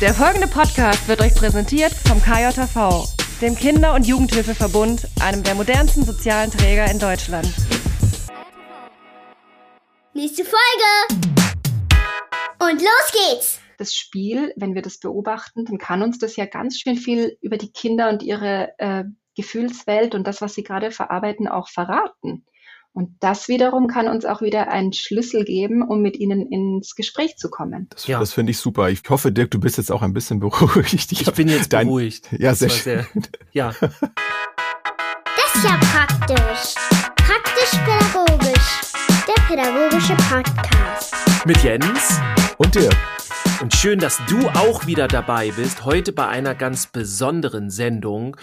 [0.00, 3.04] Der folgende Podcast wird euch präsentiert vom KJV,
[3.40, 7.52] dem Kinder- und Jugendhilfeverbund, einem der modernsten sozialen Träger in Deutschland.
[10.14, 11.24] Nächste Folge!
[12.60, 13.58] Und los geht's!
[13.76, 17.56] Das Spiel, wenn wir das beobachten, dann kann uns das ja ganz schön viel über
[17.56, 19.02] die Kinder und ihre äh,
[19.34, 22.44] Gefühlswelt und das, was sie gerade verarbeiten, auch verraten.
[22.98, 27.36] Und das wiederum kann uns auch wieder einen Schlüssel geben, um mit ihnen ins Gespräch
[27.36, 27.86] zu kommen.
[27.90, 28.18] Das, ja.
[28.18, 28.90] das finde ich super.
[28.90, 31.12] Ich hoffe, Dirk, du bist jetzt auch ein bisschen beruhigt.
[31.12, 32.28] Ich, ich bin jetzt dein, beruhigt.
[32.36, 33.06] Ja, sehr schön.
[33.14, 33.22] Sehr,
[33.52, 33.72] ja.
[33.80, 33.92] Das
[35.54, 36.74] ist ja praktisch.
[37.14, 38.80] Praktisch-pädagogisch.
[39.28, 41.14] Der pädagogische Podcast.
[41.46, 42.20] Mit Jens.
[42.56, 42.96] Und Dirk.
[43.60, 45.84] Und schön, dass du auch wieder dabei bist.
[45.84, 48.36] Heute bei einer ganz besonderen Sendung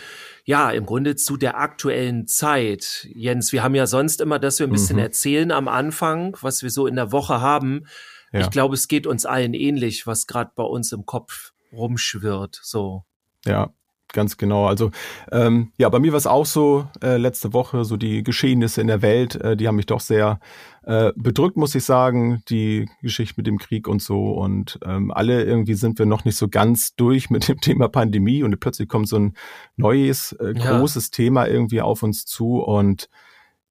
[0.43, 3.07] ja, im Grunde zu der aktuellen Zeit.
[3.13, 5.03] Jens, wir haben ja sonst immer, dass wir ein bisschen mhm.
[5.03, 7.85] erzählen am Anfang, was wir so in der Woche haben.
[8.33, 8.41] Ja.
[8.41, 12.59] Ich glaube, es geht uns allen ähnlich, was gerade bei uns im Kopf rumschwirrt.
[12.61, 13.05] So.
[13.45, 13.71] Ja,
[14.15, 14.65] ganz genau.
[14.65, 14.89] Also
[15.31, 18.87] ähm, ja, bei mir war es auch so äh, letzte Woche, so die Geschehnisse in
[18.87, 20.39] der Welt, äh, die haben mich doch sehr
[20.83, 24.31] äh, bedrückt, muss ich sagen, die Geschichte mit dem Krieg und so.
[24.31, 28.41] Und ähm, alle irgendwie sind wir noch nicht so ganz durch mit dem Thema Pandemie
[28.41, 29.33] und plötzlich kommt so ein
[29.75, 31.11] neues, äh, großes ja.
[31.11, 32.59] Thema irgendwie auf uns zu.
[32.59, 33.09] Und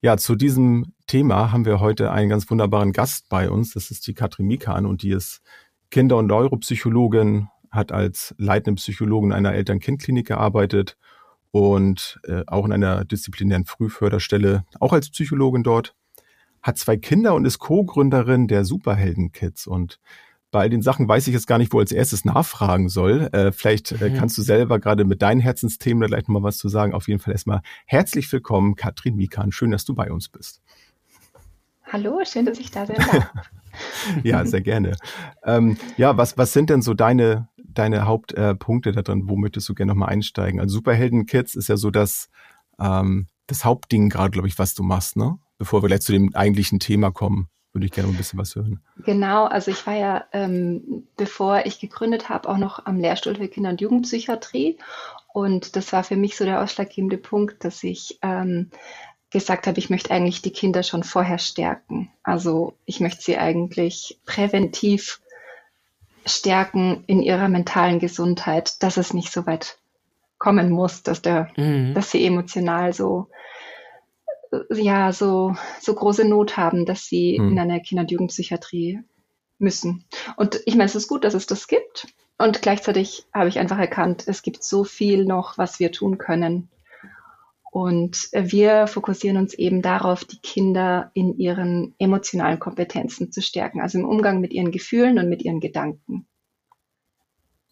[0.01, 3.73] ja, zu diesem Thema haben wir heute einen ganz wunderbaren Gast bei uns.
[3.73, 5.41] Das ist die Katrin Mikan und die ist
[5.89, 10.97] Kinder- und Neuropsychologin hat als leitende Psychologin einer Eltern-Kind-Klinik gearbeitet
[11.51, 15.95] und äh, auch in einer disziplinären Frühförderstelle, auch als Psychologin dort,
[16.61, 19.67] hat zwei Kinder und ist Co-Gründerin der Superhelden-Kids.
[19.67, 19.99] Und
[20.51, 23.29] bei all den Sachen weiß ich jetzt gar nicht, wo als erstes nachfragen soll.
[23.33, 24.15] Äh, vielleicht äh, mhm.
[24.15, 26.93] kannst du selber gerade mit deinen Herzensthemen da gleich nochmal was zu sagen.
[26.93, 29.51] Auf jeden Fall erstmal herzlich willkommen, Katrin Mikan.
[29.51, 30.61] Schön, dass du bei uns bist.
[31.83, 33.29] Hallo, schön, dass ich da sein darf.
[34.23, 34.95] ja, sehr gerne.
[35.43, 39.27] Ähm, ja, was, was sind denn so deine, deine Hauptpunkte äh, da drin?
[39.27, 40.59] Wo möchtest du gerne nochmal einsteigen?
[40.59, 42.29] Also Superhelden-Kids ist ja so das,
[42.79, 45.37] ähm, das Hauptding gerade, glaube ich, was du machst, ne?
[45.57, 48.81] Bevor wir gleich zu dem eigentlichen Thema kommen, würde ich gerne ein bisschen was hören.
[49.05, 53.47] Genau, also ich war ja, ähm, bevor ich gegründet habe, auch noch am Lehrstuhl für
[53.47, 54.77] Kinder- und Jugendpsychiatrie.
[55.33, 58.69] Und das war für mich so der ausschlaggebende Punkt, dass ich ähm,
[59.29, 62.09] gesagt habe, ich möchte eigentlich die Kinder schon vorher stärken.
[62.23, 65.21] Also ich möchte sie eigentlich präventiv
[66.25, 69.77] stärken in ihrer mentalen Gesundheit, dass es nicht so weit
[70.37, 71.93] kommen muss, dass der, mhm.
[71.93, 73.27] dass sie emotional so
[74.69, 77.51] ja so so große Not haben, dass sie mhm.
[77.51, 78.99] in einer Kinder- und Jugendpsychiatrie
[79.57, 80.05] müssen.
[80.35, 82.07] Und ich meine, es ist gut, dass es das gibt.
[82.37, 86.69] Und gleichzeitig habe ich einfach erkannt, es gibt so viel noch, was wir tun können,
[87.75, 93.99] und wir fokussieren uns eben darauf, die Kinder in ihren emotionalen Kompetenzen zu stärken, also
[93.99, 96.25] im Umgang mit ihren Gefühlen und mit ihren Gedanken.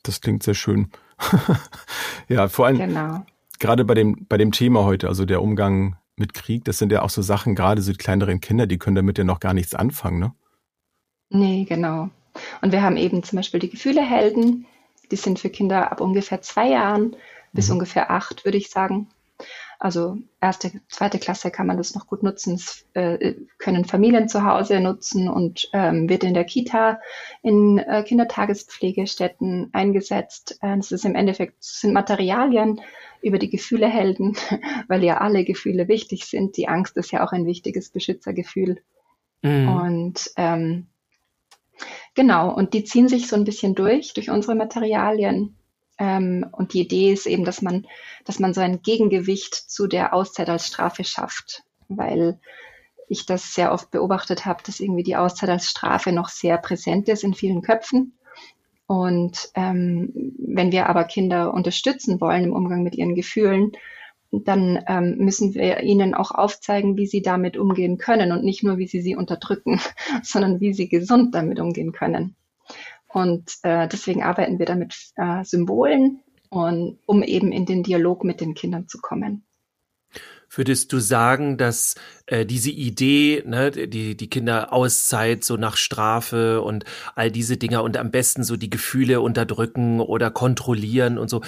[0.03, 0.89] Das klingt sehr schön.
[2.27, 3.25] ja, vor allem genau.
[3.59, 7.01] gerade bei dem, bei dem Thema heute, also der Umgang mit Krieg, das sind ja
[7.01, 9.73] auch so Sachen, gerade so die kleineren Kinder, die können damit ja noch gar nichts
[9.73, 10.33] anfangen, ne?
[11.29, 12.09] Nee, genau.
[12.61, 14.65] Und wir haben eben zum Beispiel die Gefühlehelden,
[15.11, 17.15] die sind für Kinder ab ungefähr zwei Jahren
[17.53, 17.75] bis mhm.
[17.75, 19.07] ungefähr acht, würde ich sagen.
[19.83, 22.53] Also erste, zweite Klasse kann man das noch gut nutzen.
[22.53, 27.01] Das, äh, können Familien zu Hause nutzen und ähm, wird in der Kita,
[27.41, 30.57] in äh, Kindertagespflegestätten eingesetzt.
[30.61, 32.79] Äh, das ist im Endeffekt sind Materialien
[33.21, 34.37] über die Gefühle helden,
[34.87, 36.55] weil ja alle Gefühle wichtig sind.
[36.55, 38.81] Die Angst ist ja auch ein wichtiges Beschützergefühl.
[39.41, 39.67] Mhm.
[39.67, 40.87] Und ähm,
[42.15, 45.57] genau, und die ziehen sich so ein bisschen durch, durch unsere Materialien.
[45.97, 47.85] Ähm, und die Idee ist eben, dass man,
[48.25, 52.39] dass man so ein Gegengewicht zu der Auszeit als Strafe schafft, weil
[53.07, 57.09] ich das sehr oft beobachtet habe, dass irgendwie die Auszeit als Strafe noch sehr präsent
[57.09, 58.17] ist in vielen Köpfen.
[58.87, 63.71] Und ähm, wenn wir aber Kinder unterstützen wollen im Umgang mit ihren Gefühlen,
[64.31, 68.77] dann ähm, müssen wir ihnen auch aufzeigen, wie sie damit umgehen können und nicht nur,
[68.77, 69.79] wie sie sie unterdrücken,
[70.23, 72.35] sondern wie sie gesund damit umgehen können.
[73.13, 76.23] Und äh, deswegen arbeiten wir da mit äh, Symbolen,
[76.53, 79.43] und, um eben in den Dialog mit den Kindern zu kommen.
[80.55, 81.95] Würdest du sagen, dass
[82.27, 87.97] äh, diese Idee, ne, die, die Kinderauszeit so nach Strafe und all diese Dinger und
[87.97, 91.41] am besten so die Gefühle unterdrücken oder kontrollieren und so,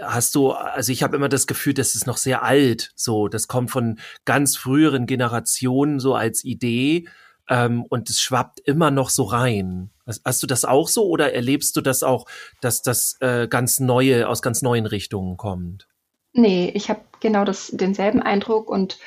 [0.00, 3.48] hast du, also ich habe immer das Gefühl, das ist noch sehr alt, so, das
[3.48, 7.06] kommt von ganz früheren Generationen so als Idee
[7.48, 9.90] ähm, und es schwappt immer noch so rein.
[10.24, 12.26] Hast du das auch so oder erlebst du das auch,
[12.60, 15.86] dass das äh, ganz neue, aus ganz neuen Richtungen kommt?
[16.32, 18.98] Nee, ich habe genau das, denselben Eindruck und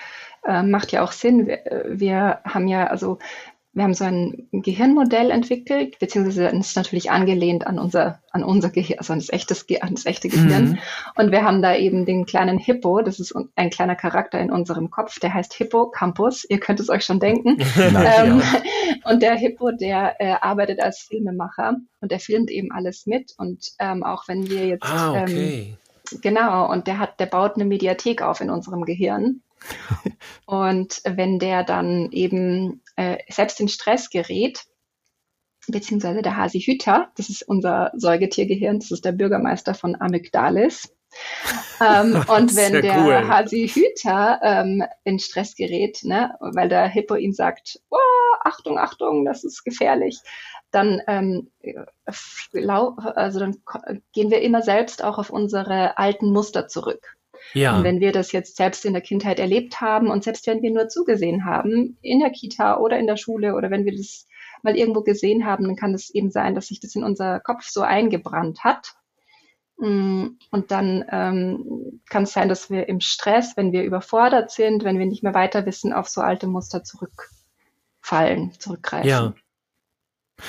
[0.45, 1.47] äh, macht ja auch Sinn.
[1.47, 3.19] Wir, wir, haben ja, also
[3.75, 8.69] wir haben so ein Gehirnmodell entwickelt, beziehungsweise es ist natürlich angelehnt an unser, an unser
[8.69, 10.69] Gehirn, also an das, echtes, an das echte Gehirn.
[10.69, 10.77] Mhm.
[11.17, 14.89] Und wir haben da eben den kleinen Hippo, das ist ein kleiner Charakter in unserem
[14.89, 17.57] Kopf, der heißt Hippocampus, ihr könnt es euch schon denken.
[17.77, 18.41] ähm,
[19.03, 23.33] und der Hippo, der äh, arbeitet als Filmemacher und der filmt eben alles mit.
[23.37, 25.75] Und ähm, auch wenn wir jetzt ah, okay.
[26.13, 29.41] ähm, genau, und der hat, der baut eine Mediathek auf in unserem Gehirn.
[30.45, 34.65] und wenn der dann eben äh, selbst in Stress gerät,
[35.67, 40.93] beziehungsweise der Hasi Hüter, das ist unser Säugetiergehirn, das ist der Bürgermeister von Amygdalis.
[41.81, 43.27] ähm, und wenn der cool.
[43.27, 47.97] Hasi Hüter ähm, in Stress gerät, ne, weil der Hippo ihm sagt, oh,
[48.43, 50.19] Achtung, Achtung, das ist gefährlich,
[50.71, 51.51] dann, ähm,
[53.15, 53.63] also dann
[54.13, 57.14] gehen wir immer selbst auch auf unsere alten Muster zurück.
[57.53, 57.77] Ja.
[57.77, 60.71] Und wenn wir das jetzt selbst in der Kindheit erlebt haben und selbst wenn wir
[60.71, 64.27] nur zugesehen haben, in der Kita oder in der Schule oder wenn wir das
[64.61, 67.67] mal irgendwo gesehen haben, dann kann es eben sein, dass sich das in unser Kopf
[67.67, 68.95] so eingebrannt hat.
[69.77, 74.83] Mm, und dann ähm, kann es sein, dass wir im Stress, wenn wir überfordert sind,
[74.83, 79.09] wenn wir nicht mehr weiter wissen, auf so alte Muster zurückfallen, zurückgreifen.
[79.09, 79.33] Ja.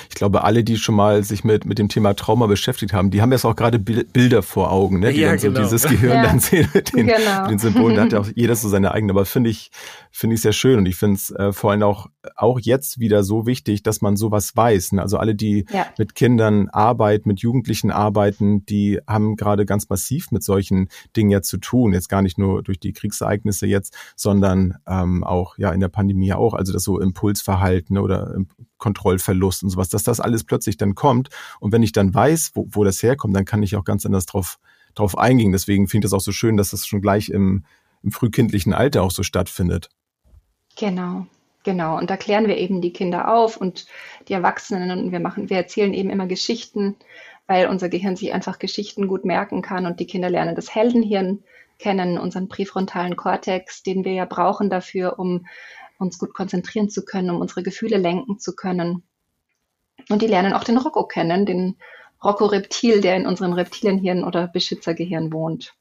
[0.09, 3.23] Ich glaube, alle, die schon mal sich mit, mit dem Thema Trauma beschäftigt haben, die
[3.23, 5.13] haben jetzt auch gerade Bilder vor Augen, ne?
[5.13, 5.61] die ja, dann so genau.
[5.61, 6.23] dieses Gehirn ja.
[6.25, 7.43] dann sehen mit den, genau.
[7.43, 7.95] mit den Symbolen.
[7.95, 9.13] Da hat ja auch jeder so seine eigene.
[9.13, 9.71] Aber finde ich,
[10.11, 10.79] finde ich sehr schön.
[10.79, 14.17] Und ich finde es äh, vor allem auch, auch jetzt wieder so wichtig, dass man
[14.17, 14.93] sowas weiß.
[14.93, 15.03] Ne?
[15.03, 15.87] Also alle, die ja.
[15.99, 21.43] mit Kindern arbeiten, mit Jugendlichen arbeiten, die haben gerade ganz massiv mit solchen Dingen ja
[21.43, 21.93] zu tun.
[21.93, 26.33] Jetzt gar nicht nur durch die Kriegsereignisse jetzt, sondern ähm, auch ja in der Pandemie
[26.33, 26.55] auch.
[26.55, 28.35] Also das so Impulsverhalten oder
[28.79, 31.31] Kontrollverlust und sowas, dass das alles plötzlich dann kommt.
[31.61, 34.27] Und wenn ich dann weiß, wo, wo das herkommt, dann kann ich auch ganz anders
[34.27, 34.59] drauf,
[34.95, 35.53] drauf eingehen.
[35.53, 37.65] Deswegen finde ich das auch so schön, dass das schon gleich im,
[38.03, 39.89] im frühkindlichen Alter auch so stattfindet.
[40.77, 41.27] Genau,
[41.65, 41.97] genau.
[41.97, 43.87] Und da klären wir eben die Kinder auf und
[44.29, 46.97] die Erwachsenen und wir machen, wir erzählen eben immer Geschichten,
[47.47, 51.43] weil unser Gehirn sich einfach Geschichten gut merken kann und die Kinder lernen das Heldenhirn
[51.79, 55.47] kennen, unseren präfrontalen Kortex, den wir ja brauchen dafür, um
[55.99, 59.03] uns gut konzentrieren zu können, um unsere Gefühle lenken zu können.
[60.09, 61.77] Und die lernen auch den Rocco kennen, den
[62.23, 65.75] Rocco Reptil, der in unserem Reptilienhirn oder Beschützergehirn wohnt.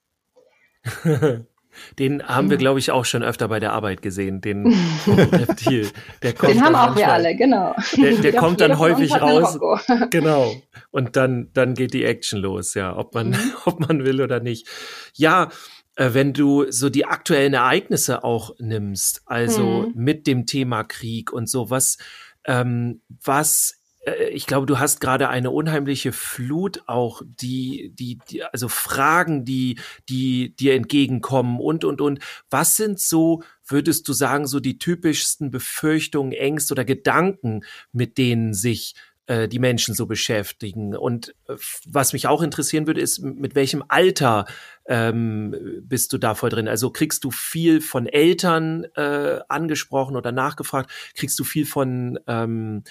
[1.99, 4.67] Den haben wir, glaube ich, auch schon öfter bei der Arbeit gesehen, den
[5.07, 5.89] Reptil.
[6.23, 7.75] Der kommt den haben auch manchmal, wir alle, genau.
[7.97, 9.59] Der, der kommt dann häufig raus.
[10.09, 10.53] Genau.
[10.91, 13.53] Und dann, dann geht die Action los, ja, ob man, mhm.
[13.65, 14.67] ob man will oder nicht.
[15.13, 15.49] Ja,
[15.95, 19.93] wenn du so die aktuellen Ereignisse auch nimmst, also mhm.
[19.95, 21.97] mit dem Thema Krieg und so, was,
[22.45, 28.43] ähm, was äh, ich glaube, du hast gerade eine unheimliche Flut auch, die, die, die,
[28.43, 32.19] also Fragen, die, die dir entgegenkommen und, und, und.
[32.49, 38.53] Was sind so, würdest du sagen, so die typischsten Befürchtungen, Ängste oder Gedanken, mit denen
[38.53, 38.95] sich
[39.27, 40.95] äh, die Menschen so beschäftigen.
[40.95, 41.55] Und äh,
[41.87, 44.45] was mich auch interessieren würde, ist, mit welchem Alter
[44.87, 46.67] ähm, bist du da voll drin?
[46.67, 50.91] Also kriegst du viel von Eltern äh, angesprochen oder nachgefragt?
[51.15, 52.83] Kriegst du viel von ähm,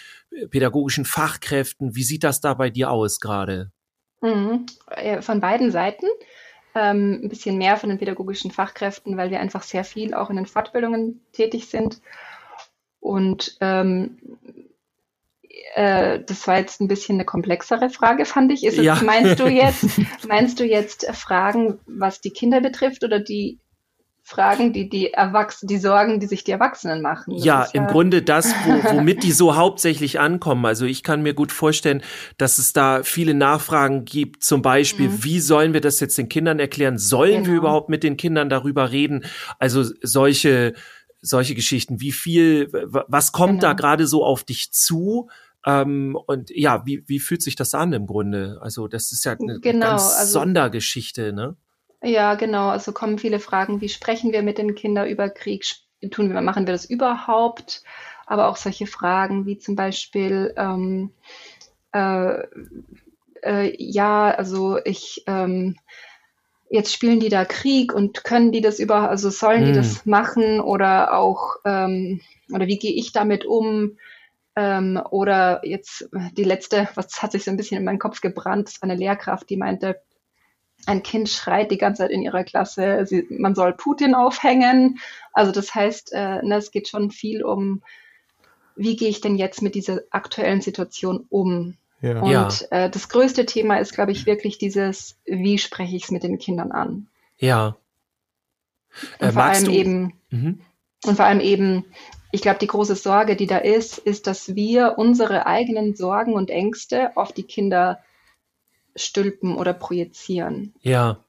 [0.51, 1.95] pädagogischen Fachkräften?
[1.95, 3.71] Wie sieht das da bei dir aus gerade?
[4.21, 4.67] Mhm.
[5.21, 6.07] Von beiden Seiten.
[6.75, 10.37] Ähm, ein bisschen mehr von den pädagogischen Fachkräften, weil wir einfach sehr viel auch in
[10.37, 12.01] den Fortbildungen tätig sind.
[12.99, 14.19] Und ähm,
[15.75, 18.65] äh, das war jetzt ein bisschen eine komplexere Frage, fand ich.
[18.65, 19.01] Ist es, ja.
[19.05, 19.85] meinst du jetzt,
[20.29, 23.59] meinst du jetzt Fragen, was die Kinder betrifft oder die
[24.27, 27.35] Fragen, die die Erwachsenen, die Sorgen, die sich die Erwachsenen machen.
[27.35, 30.65] Das ja, im ja Grunde das, wo, womit die so hauptsächlich ankommen.
[30.65, 32.03] Also ich kann mir gut vorstellen,
[32.39, 34.43] dass es da viele Nachfragen gibt.
[34.43, 35.25] Zum Beispiel, mhm.
[35.25, 36.97] wie sollen wir das jetzt den Kindern erklären?
[36.97, 37.47] Sollen genau.
[37.49, 39.25] wir überhaupt mit den Kindern darüber reden?
[39.59, 40.73] Also solche
[41.21, 42.01] solche Geschichten.
[42.01, 43.63] Wie viel, was kommt genau.
[43.63, 45.29] da gerade so auf dich zu?
[45.67, 48.59] Ähm, und ja, wie, wie fühlt sich das an im Grunde?
[48.61, 51.57] Also das ist ja eine genau, ganz also, Sondergeschichte, ne?
[52.03, 52.69] Ja, genau.
[52.69, 55.65] Also kommen viele Fragen, wie sprechen wir mit den Kindern über Krieg?
[56.11, 57.83] Tun wir, machen wir das überhaupt?
[58.27, 61.13] Aber auch solche Fragen wie zum Beispiel, ähm,
[61.93, 62.43] äh,
[63.43, 65.77] äh, ja, also ich, ähm,
[66.69, 69.67] jetzt spielen die da Krieg und können die das überhaupt, also sollen hm.
[69.67, 72.21] die das machen oder auch, ähm,
[72.53, 73.97] oder wie gehe ich damit um?
[74.57, 78.69] Ähm, oder jetzt die letzte, was hat sich so ein bisschen in meinen Kopf gebrannt,
[78.69, 80.01] ist eine Lehrkraft, die meinte,
[80.87, 84.99] ein Kind schreit die ganze Zeit in ihrer Klasse, sie, man soll Putin aufhängen.
[85.33, 87.83] Also das heißt, äh, ne, es geht schon viel um,
[88.77, 91.77] wie gehe ich denn jetzt mit dieser aktuellen Situation um?
[92.01, 92.21] Ja.
[92.21, 92.49] Und ja.
[92.71, 96.39] Äh, das größte Thema ist, glaube ich, wirklich dieses, wie spreche ich es mit den
[96.39, 97.07] Kindern an?
[97.39, 97.77] Ja.
[99.21, 99.71] Und äh, vor allem du?
[99.71, 100.61] eben, mhm.
[101.07, 101.87] und vor allem eben,
[102.35, 106.51] ich glaube, die große Sorge, die da ist, ist, dass wir unsere eigenen Sorgen und
[106.51, 108.01] Ängste auf die Kinder
[108.97, 110.75] stülpen oder projizieren.
[110.81, 111.21] Ja,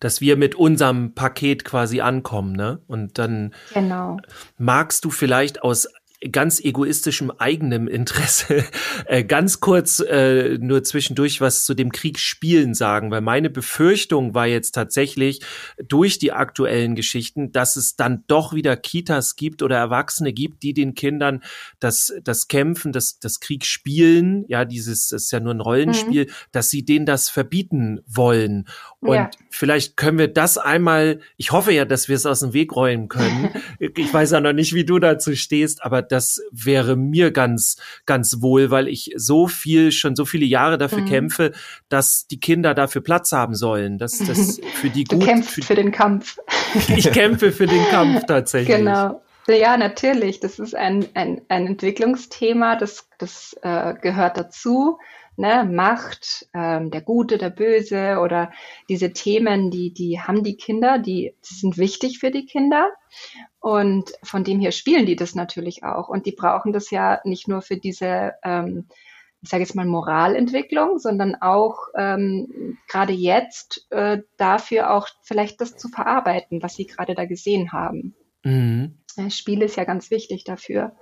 [0.00, 2.80] dass wir mit unserem Paket quasi ankommen, ne?
[2.86, 4.16] Und dann genau.
[4.56, 5.86] magst du vielleicht aus
[6.32, 8.64] ganz egoistischem eigenem Interesse
[9.06, 14.34] äh, ganz kurz äh, nur zwischendurch was zu dem Krieg spielen sagen, weil meine Befürchtung
[14.34, 15.40] war jetzt tatsächlich
[15.86, 20.74] durch die aktuellen Geschichten, dass es dann doch wieder Kitas gibt oder Erwachsene gibt, die
[20.74, 21.42] den Kindern
[21.78, 26.24] das, das Kämpfen, das, das Krieg spielen, ja, dieses, das ist ja nur ein Rollenspiel,
[26.24, 26.30] mhm.
[26.50, 28.66] dass sie denen das verbieten wollen.
[29.00, 29.30] Und ja.
[29.50, 33.08] vielleicht können wir das einmal, ich hoffe ja, dass wir es aus dem Weg räumen
[33.08, 33.50] können.
[33.78, 38.40] ich weiß ja noch nicht, wie du dazu stehst, aber das wäre mir ganz, ganz
[38.40, 41.06] wohl, weil ich so viel, schon so viele Jahre dafür mhm.
[41.06, 41.52] kämpfe,
[41.88, 45.22] dass die Kinder dafür Platz haben sollen, dass das für die du gut.
[45.22, 46.38] Du kämpfst für, für den Kampf.
[46.96, 48.76] ich kämpfe für den Kampf tatsächlich.
[48.76, 49.22] Genau.
[49.46, 50.40] Ja, natürlich.
[50.40, 54.98] Das ist ein, ein, ein Entwicklungsthema, das, das äh, gehört dazu.
[55.36, 55.64] Ne?
[55.64, 58.52] Macht, ähm, der Gute, der Böse oder
[58.88, 62.90] diese Themen, die, die haben die Kinder, die, die sind wichtig für die Kinder.
[63.60, 66.08] Und von dem her spielen die das natürlich auch.
[66.08, 68.88] Und die brauchen das ja nicht nur für diese, ähm,
[69.42, 75.76] ich sage jetzt mal, Moralentwicklung, sondern auch ähm, gerade jetzt äh, dafür auch vielleicht das
[75.76, 78.14] zu verarbeiten, was sie gerade da gesehen haben.
[78.44, 78.98] Mhm.
[79.30, 80.92] Spiel ist ja ganz wichtig dafür.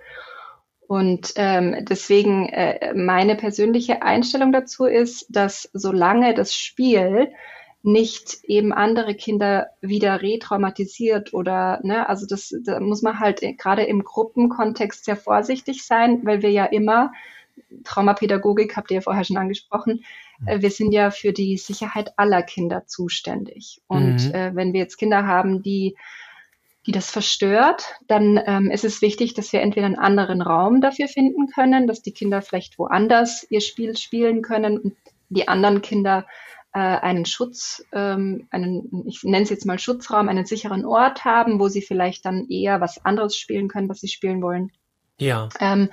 [0.88, 7.32] Und ähm, deswegen äh, meine persönliche Einstellung dazu ist, dass solange das Spiel
[7.86, 13.84] nicht eben andere Kinder wieder retraumatisiert oder, ne, also das, da muss man halt gerade
[13.84, 17.12] im Gruppenkontext sehr vorsichtig sein, weil wir ja immer,
[17.84, 20.04] Traumapädagogik habt ihr ja vorher schon angesprochen,
[20.46, 23.80] äh, wir sind ja für die Sicherheit aller Kinder zuständig.
[23.86, 24.34] Und mhm.
[24.34, 25.96] äh, wenn wir jetzt Kinder haben, die
[26.86, 31.08] die das verstört, dann ähm, ist es wichtig, dass wir entweder einen anderen Raum dafür
[31.08, 34.96] finden können, dass die Kinder vielleicht woanders ihr Spiel spielen können und
[35.28, 36.26] die anderen Kinder
[36.78, 41.68] einen Schutz, ähm, einen, ich nenne es jetzt mal Schutzraum, einen sicheren Ort haben, wo
[41.68, 44.70] sie vielleicht dann eher was anderes spielen können, was sie spielen wollen.
[45.18, 45.48] Ja.
[45.60, 45.90] Ähm,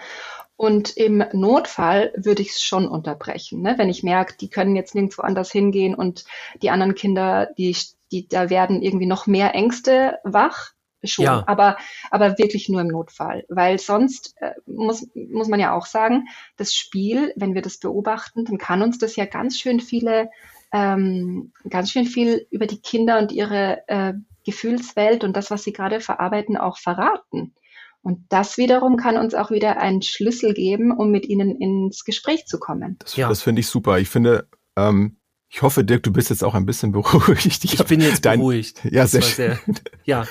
[0.56, 3.62] und im Notfall würde ich es schon unterbrechen.
[3.62, 3.76] Ne?
[3.78, 6.26] Wenn ich merke, die können jetzt nirgendwo anders hingehen und
[6.62, 7.76] die anderen Kinder, die,
[8.12, 10.72] die, da werden irgendwie noch mehr Ängste wach.
[11.06, 11.44] Schon, ja.
[11.48, 11.76] aber,
[12.12, 16.74] aber wirklich nur im Notfall, weil sonst äh, muss, muss man ja auch sagen, das
[16.74, 20.30] Spiel, wenn wir das beobachten, dann kann uns das ja ganz schön viele
[20.74, 24.14] ähm, ganz schön viel über die Kinder und ihre äh,
[24.44, 27.54] Gefühlswelt und das, was sie gerade verarbeiten, auch verraten.
[28.02, 32.46] Und das wiederum kann uns auch wieder einen Schlüssel geben, um mit ihnen ins Gespräch
[32.48, 32.98] zu kommen.
[33.00, 33.30] Das, ja.
[33.30, 34.00] das finde ich super.
[34.00, 37.64] Ich finde, ähm, ich hoffe, Dirk, du bist jetzt auch ein bisschen beruhigt.
[37.64, 38.84] Ich, ich bin jetzt dein, beruhigt.
[38.84, 39.36] Ja, sehr schön.
[39.36, 39.60] Sehr,
[40.04, 40.28] ja.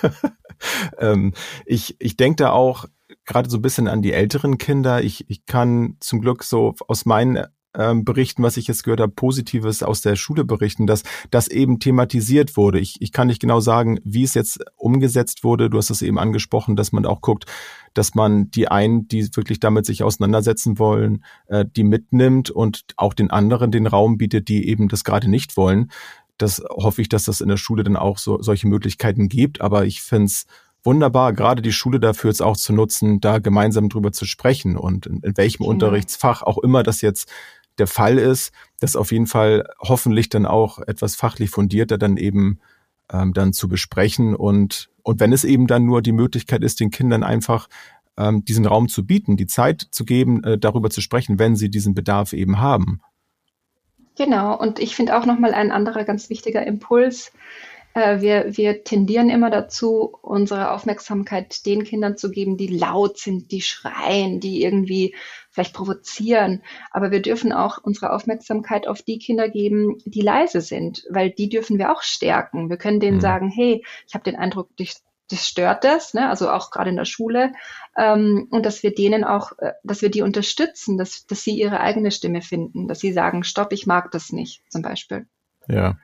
[0.99, 1.33] ähm,
[1.65, 2.87] ich ich denke da auch
[3.25, 5.03] gerade so ein bisschen an die älteren Kinder.
[5.03, 7.47] Ich, ich kann zum Glück so aus meinen
[7.77, 11.79] ähm, berichten, was ich jetzt gehört habe, Positives aus der Schule berichten, dass das eben
[11.79, 12.79] thematisiert wurde.
[12.79, 15.71] Ich, ich kann nicht genau sagen, wie es jetzt umgesetzt wurde.
[15.71, 17.47] Du hast es eben angesprochen, dass man auch guckt,
[17.95, 23.15] dass man die einen, die wirklich damit sich auseinandersetzen wollen, äh, die mitnimmt und auch
[23.15, 25.91] den anderen den Raum bietet, die eben das gerade nicht wollen.
[26.39, 29.61] Das hoffe ich, dass das in der Schule dann auch so solche Möglichkeiten gibt.
[29.61, 30.47] Aber ich finde es
[30.85, 35.07] wunderbar, gerade die Schule dafür jetzt auch zu nutzen, da gemeinsam drüber zu sprechen und
[35.07, 35.69] in, in welchem ja.
[35.69, 37.31] Unterrichtsfach auch immer das jetzt
[37.83, 42.61] der Fall ist, das auf jeden Fall hoffentlich dann auch etwas fachlich fundierter dann eben
[43.11, 46.93] ähm, dann zu besprechen und und wenn es eben dann nur die Möglichkeit ist, den
[46.93, 47.69] Kindern einfach
[48.17, 51.71] ähm, diesen Raum zu bieten, die Zeit zu geben, äh, darüber zu sprechen, wenn sie
[51.71, 53.01] diesen Bedarf eben haben.
[54.17, 57.33] Genau, und ich finde auch nochmal ein anderer ganz wichtiger Impuls,
[57.95, 63.51] äh, wir, wir tendieren immer dazu, unsere Aufmerksamkeit den Kindern zu geben, die laut sind,
[63.51, 65.15] die schreien, die irgendwie
[65.53, 66.63] vielleicht provozieren.
[66.91, 71.49] Aber wir dürfen auch unsere Aufmerksamkeit auf die Kinder geben, die leise sind, weil die
[71.49, 72.71] dürfen wir auch stärken.
[72.71, 73.23] Wir können denen mhm.
[73.23, 74.97] sagen, hey, ich habe den Eindruck, dich,
[75.31, 76.29] das stört das, ne?
[76.29, 77.53] also auch gerade in der Schule,
[77.97, 81.81] ähm, und dass wir denen auch, äh, dass wir die unterstützen, dass, dass sie ihre
[81.81, 85.27] eigene Stimme finden, dass sie sagen, stopp, ich mag das nicht, zum Beispiel.
[85.69, 85.97] Ja.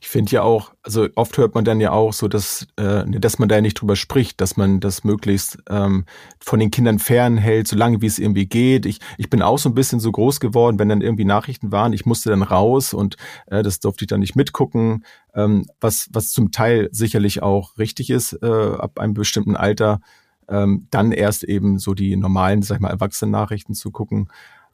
[0.00, 3.38] Ich finde ja auch, also oft hört man dann ja auch so, dass, äh, dass
[3.38, 6.04] man da nicht drüber spricht, dass man das möglichst ähm,
[6.40, 8.86] von den Kindern fernhält, so lange wie es irgendwie geht.
[8.86, 11.92] Ich, ich bin auch so ein bisschen so groß geworden, wenn dann irgendwie Nachrichten waren,
[11.92, 16.30] ich musste dann raus und äh, das durfte ich dann nicht mitgucken, ähm, was, was
[16.30, 20.00] zum Teil sicherlich auch richtig ist, äh, ab einem bestimmten Alter,
[20.48, 24.28] ähm, dann erst eben so die normalen, sag ich mal, Erwachsenen-Nachrichten zu gucken.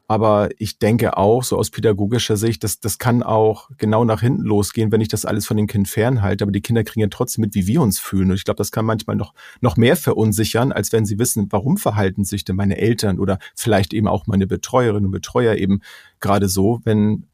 [0.07, 4.43] Aber ich denke auch, so aus pädagogischer Sicht, das, das kann auch genau nach hinten
[4.43, 6.43] losgehen, wenn ich das alles von dem Kind fernhalte.
[6.43, 8.29] Aber die Kinder kriegen ja trotzdem mit, wie wir uns fühlen.
[8.29, 11.77] Und ich glaube, das kann manchmal noch, noch mehr verunsichern, als wenn sie wissen, warum
[11.77, 15.81] verhalten sich denn meine Eltern oder vielleicht eben auch meine Betreuerinnen und Betreuer eben
[16.19, 17.25] gerade so, wenn,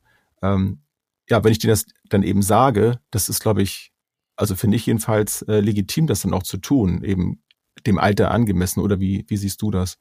[0.42, 0.80] ähm,
[1.30, 3.92] ja, wenn ich denen das dann eben sage, das ist, glaube ich,
[4.38, 7.42] also finde ich jedenfalls äh, legitim, das dann auch zu tun, eben
[7.86, 8.80] dem Alter angemessen.
[8.80, 9.98] Oder wie, wie siehst du das?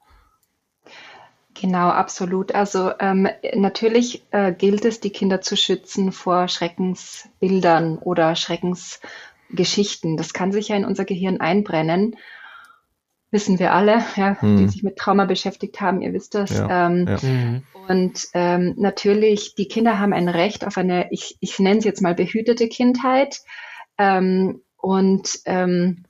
[1.60, 2.54] Genau, absolut.
[2.54, 10.16] Also ähm, natürlich äh, gilt es, die Kinder zu schützen vor Schreckensbildern oder Schreckensgeschichten.
[10.16, 12.16] Das kann sich ja in unser Gehirn einbrennen.
[13.30, 14.56] Wissen wir alle, ja, hm.
[14.56, 16.50] die sich mit Trauma beschäftigt haben, ihr wisst das.
[16.50, 17.18] Ja, ähm, ja.
[17.20, 17.62] Mhm.
[17.86, 22.00] Und ähm, natürlich, die Kinder haben ein Recht auf eine, ich, ich nenne es jetzt
[22.00, 23.40] mal behütete Kindheit.
[23.98, 26.06] Ähm, und ähm,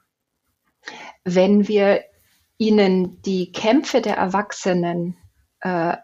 [1.24, 2.04] wenn wir
[2.56, 5.16] ihnen die Kämpfe der Erwachsenen
[5.60, 5.96] äh,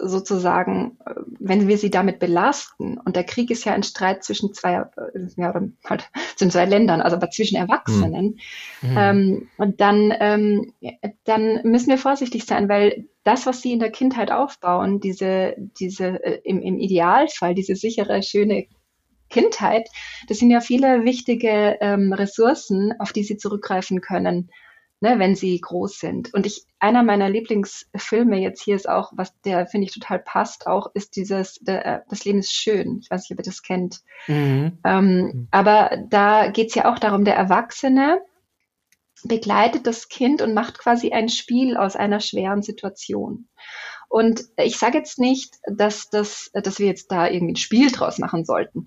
[0.00, 0.98] sozusagen,
[1.38, 5.26] wenn wir sie damit belasten, und der Krieg ist ja ein Streit zwischen zwei, äh,
[5.36, 8.38] ja, oder halt zwischen zwei Ländern, also aber zwischen Erwachsenen,
[8.82, 8.96] mhm.
[8.96, 10.72] ähm, und dann, ähm,
[11.24, 16.22] dann müssen wir vorsichtig sein, weil das, was sie in der Kindheit aufbauen, diese, diese
[16.22, 18.66] äh, im, im Idealfall, diese sichere, schöne
[19.30, 19.88] Kindheit,
[20.28, 24.50] das sind ja viele wichtige ähm, Ressourcen, auf die sie zurückgreifen können
[25.02, 26.32] ne, wenn sie groß sind.
[26.32, 30.68] Und ich, einer meiner Lieblingsfilme jetzt hier ist auch, was der finde ich total passt,
[30.68, 33.00] auch ist dieses, der, äh, das Leben ist schön.
[33.02, 34.00] Ich weiß nicht, ob ihr das kennt.
[34.28, 34.78] Mhm.
[34.84, 38.22] Ähm, aber da geht es ja auch darum, der Erwachsene
[39.24, 43.48] begleitet das Kind und macht quasi ein Spiel aus einer schweren Situation.
[44.08, 48.18] Und ich sage jetzt nicht, dass, das, dass wir jetzt da irgendwie ein Spiel draus
[48.18, 48.84] machen sollten.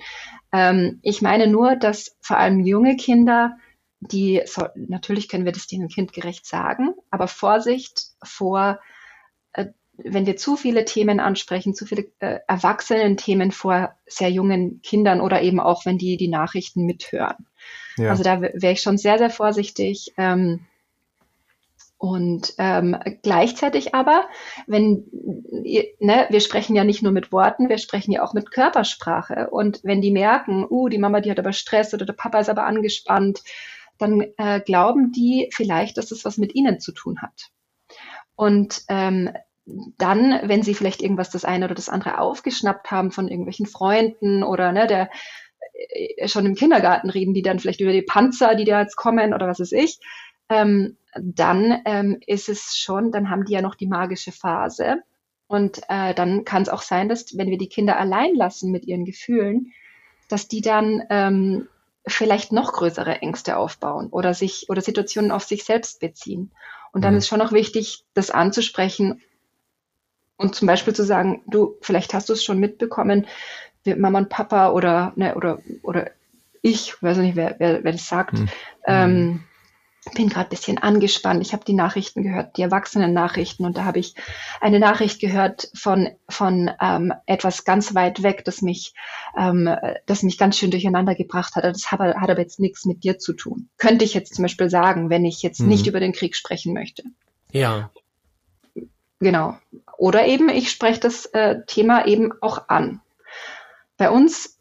[0.53, 3.57] Ähm, ich meine nur, dass vor allem junge Kinder
[3.99, 8.79] die so, natürlich können wir das denen kindgerecht sagen, aber Vorsicht vor,
[9.53, 15.21] äh, wenn wir zu viele Themen ansprechen, zu viele äh, Erwachsenen-Themen vor sehr jungen Kindern
[15.21, 17.47] oder eben auch, wenn die die Nachrichten mithören.
[17.97, 18.09] Ja.
[18.09, 20.13] Also da wäre ich schon sehr, sehr vorsichtig.
[20.17, 20.65] Ähm,
[21.97, 24.27] und ähm, gleichzeitig aber,
[24.67, 29.49] wenn ne, wir sprechen ja nicht nur mit Worten, wir sprechen ja auch mit Körpersprache.
[29.49, 32.49] Und wenn die merken, uh, die Mama, die hat aber Stress oder der Papa ist
[32.49, 33.43] aber angespannt,
[33.97, 37.49] dann äh, glauben die vielleicht, dass es was mit ihnen zu tun hat.
[38.35, 39.31] Und ähm,
[39.97, 44.43] dann, wenn sie vielleicht irgendwas das eine oder das andere aufgeschnappt haben von irgendwelchen Freunden
[44.43, 45.09] oder ne, der
[45.89, 49.33] äh, schon im Kindergarten reden, die dann vielleicht über die Panzer, die da jetzt kommen
[49.33, 49.99] oder was weiß ich,
[50.49, 54.97] ähm, dann ähm, ist es schon, dann haben die ja noch die magische Phase.
[55.47, 58.85] Und äh, dann kann es auch sein, dass wenn wir die Kinder allein lassen mit
[58.85, 59.71] ihren Gefühlen,
[60.27, 61.67] dass die dann ähm,
[62.07, 66.51] vielleicht noch größere Ängste aufbauen oder sich oder Situationen auf sich selbst beziehen.
[66.91, 67.19] Und dann mhm.
[67.19, 69.21] ist schon noch wichtig, das anzusprechen
[70.37, 73.27] und zum Beispiel zu sagen, du, vielleicht hast du es schon mitbekommen,
[73.85, 76.11] Mama und Papa oder ne, oder oder
[76.61, 78.49] ich, weiß nicht, wer, wer, wer das sagt, mhm.
[78.87, 79.43] ähm,
[80.13, 81.41] bin gerade bisschen angespannt.
[81.41, 84.13] Ich habe die Nachrichten gehört, die Erwachsenen-Nachrichten, und da habe ich
[84.61, 88.93] eine Nachricht gehört von von ähm, etwas ganz weit weg, das mich
[89.37, 89.69] ähm,
[90.05, 91.63] das mich ganz schön durcheinander gebracht hat.
[91.63, 93.69] Das hat, hat aber jetzt nichts mit dir zu tun.
[93.77, 95.69] Könnte ich jetzt zum Beispiel sagen, wenn ich jetzt mhm.
[95.69, 97.03] nicht über den Krieg sprechen möchte.
[97.51, 97.91] Ja.
[99.19, 99.57] Genau.
[99.97, 103.01] Oder eben ich spreche das äh, Thema eben auch an.
[103.97, 104.59] Bei uns,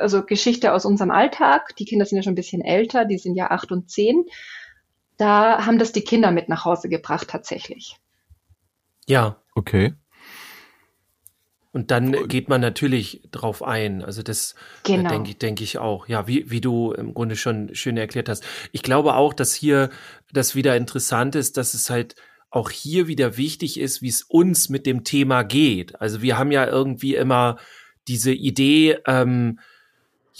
[0.00, 3.36] also Geschichte aus unserem Alltag, die Kinder sind ja schon ein bisschen älter, die sind
[3.36, 4.24] ja acht und zehn
[5.20, 7.96] da haben das die Kinder mit nach Hause gebracht tatsächlich.
[9.06, 9.36] Ja.
[9.54, 9.94] Okay.
[11.72, 14.02] Und dann geht man natürlich drauf ein.
[14.02, 14.52] Also das
[14.84, 15.10] äh, genau.
[15.10, 16.08] denke ich, denke ich auch.
[16.08, 18.44] Ja, wie, wie du im Grunde schon schön erklärt hast.
[18.72, 19.90] Ich glaube auch, dass hier
[20.32, 22.16] das wieder interessant ist, dass es halt
[22.50, 26.00] auch hier wieder wichtig ist, wie es uns mit dem Thema geht.
[26.00, 27.58] Also wir haben ja irgendwie immer
[28.08, 29.60] diese Idee, ähm,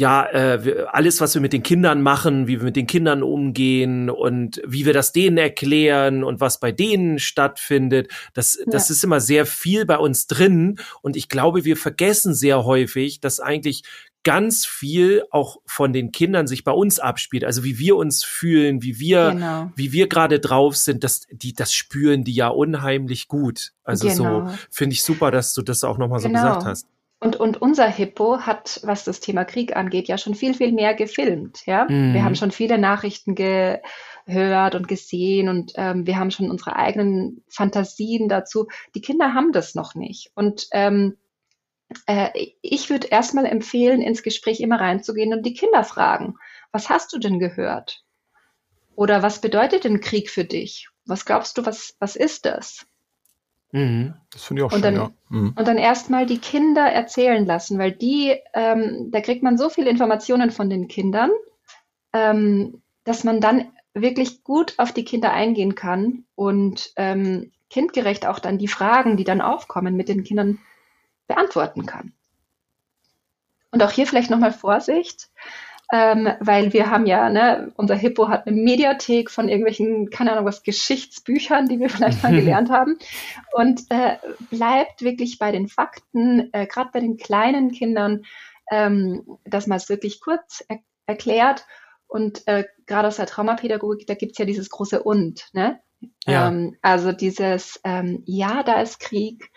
[0.00, 4.08] ja, äh, alles, was wir mit den Kindern machen, wie wir mit den Kindern umgehen
[4.08, 8.64] und wie wir das denen erklären und was bei denen stattfindet, das, ja.
[8.72, 10.78] das ist immer sehr viel bei uns drin.
[11.02, 13.82] Und ich glaube, wir vergessen sehr häufig, dass eigentlich
[14.22, 17.44] ganz viel auch von den Kindern sich bei uns abspielt.
[17.44, 19.70] Also wie wir uns fühlen, wie wir, genau.
[19.76, 23.72] wie wir gerade drauf sind, das, die, das spüren die ja unheimlich gut.
[23.84, 24.48] Also genau.
[24.48, 26.38] so finde ich super, dass du das auch nochmal genau.
[26.38, 26.86] so gesagt hast.
[27.22, 30.94] Und, und unser Hippo hat, was das Thema Krieg angeht, ja schon viel, viel mehr
[30.94, 31.66] gefilmt.
[31.66, 31.84] Ja?
[31.84, 32.14] Mhm.
[32.14, 37.44] Wir haben schon viele Nachrichten gehört und gesehen und ähm, wir haben schon unsere eigenen
[37.48, 38.68] Fantasien dazu.
[38.94, 40.32] Die Kinder haben das noch nicht.
[40.34, 41.18] Und ähm,
[42.06, 42.30] äh,
[42.62, 46.36] ich würde erstmal empfehlen, ins Gespräch immer reinzugehen und die Kinder fragen,
[46.72, 48.02] was hast du denn gehört?
[48.94, 50.88] Oder was bedeutet denn Krieg für dich?
[51.04, 52.86] Was glaubst du, was, was ist das?
[53.72, 54.14] Mhm.
[54.32, 55.10] Das finde ich auch und schön, dann, ja.
[55.28, 55.54] Mhm.
[55.56, 59.90] Und dann erstmal die Kinder erzählen lassen, weil die, ähm, da kriegt man so viele
[59.90, 61.30] Informationen von den Kindern,
[62.12, 68.38] ähm, dass man dann wirklich gut auf die Kinder eingehen kann und ähm, kindgerecht auch
[68.38, 70.58] dann die Fragen, die dann aufkommen, mit den Kindern
[71.26, 72.12] beantworten kann.
[73.70, 75.30] Und auch hier vielleicht nochmal Vorsicht
[75.92, 80.44] ähm, weil wir haben ja, ne, unser Hippo hat eine Mediathek von irgendwelchen, keine Ahnung
[80.44, 82.98] was, Geschichtsbüchern, die wir vielleicht mal gelernt haben
[83.52, 84.16] und äh,
[84.50, 88.22] bleibt wirklich bei den Fakten, äh, gerade bei den kleinen Kindern,
[88.70, 91.66] ähm, dass man es wirklich kurz er erklärt
[92.06, 95.80] und äh, gerade aus der Traumapädagogik, da gibt's ja dieses große Und, ne?
[96.26, 96.48] Ja.
[96.48, 99.50] Ähm, also dieses, ähm, ja, da ist Krieg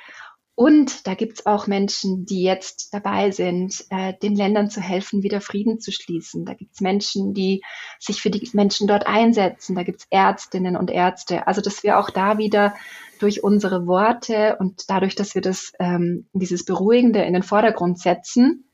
[0.56, 5.42] und da gibt's auch Menschen, die jetzt dabei sind, äh, den Ländern zu helfen, wieder
[5.42, 6.46] Frieden zu schließen.
[6.46, 7.64] Da gibt's Menschen, die
[8.00, 9.76] sich für die Menschen dort einsetzen.
[9.76, 11.48] Da gibt's Ärztinnen und Ärzte.
[11.48, 12.76] Also dass wir auch da wieder
[13.20, 18.70] durch unsere Worte und dadurch, dass wir das ähm, dieses Beruhigende in den Vordergrund setzen,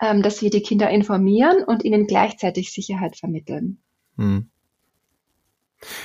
[0.00, 3.82] ähm, dass wir die Kinder informieren und ihnen gleichzeitig Sicherheit vermitteln.
[4.16, 4.48] Hm.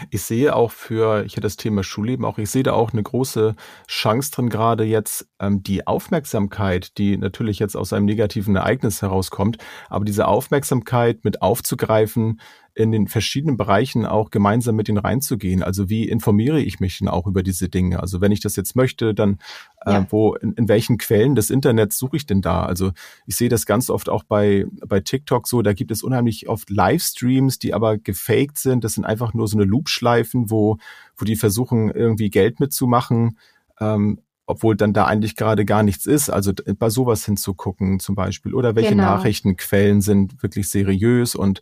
[0.10, 3.04] Ich sehe auch für, ich hätte das Thema Schulleben auch, ich sehe da auch eine
[3.04, 3.56] große
[3.88, 9.58] Chance drin, gerade jetzt ähm, die Aufmerksamkeit, die natürlich jetzt aus einem negativen Ereignis herauskommt,
[9.90, 12.42] aber diese Aufmerksamkeit mit aufzugreifen,
[12.74, 15.62] in den verschiedenen Bereichen auch gemeinsam mit ihnen reinzugehen.
[15.62, 18.00] Also wie informiere ich mich denn auch über diese Dinge?
[18.00, 19.40] Also wenn ich das jetzt möchte, dann
[19.86, 20.08] äh, ja.
[20.10, 22.64] wo in, in welchen Quellen des Internets suche ich denn da?
[22.66, 22.92] Also
[23.26, 25.62] ich sehe das ganz oft auch bei bei TikTok so.
[25.62, 28.84] Da gibt es unheimlich oft Livestreams, die aber gefaked sind.
[28.84, 30.78] Das sind einfach nur so eine Loopschleifen, wo
[31.18, 33.38] wo die versuchen irgendwie Geld mitzumachen.
[33.80, 34.20] Ähm,
[34.52, 36.30] obwohl dann da eigentlich gerade gar nichts ist.
[36.30, 38.54] Also bei sowas hinzugucken zum Beispiel.
[38.54, 39.04] Oder welche genau.
[39.04, 41.62] Nachrichtenquellen sind wirklich seriös und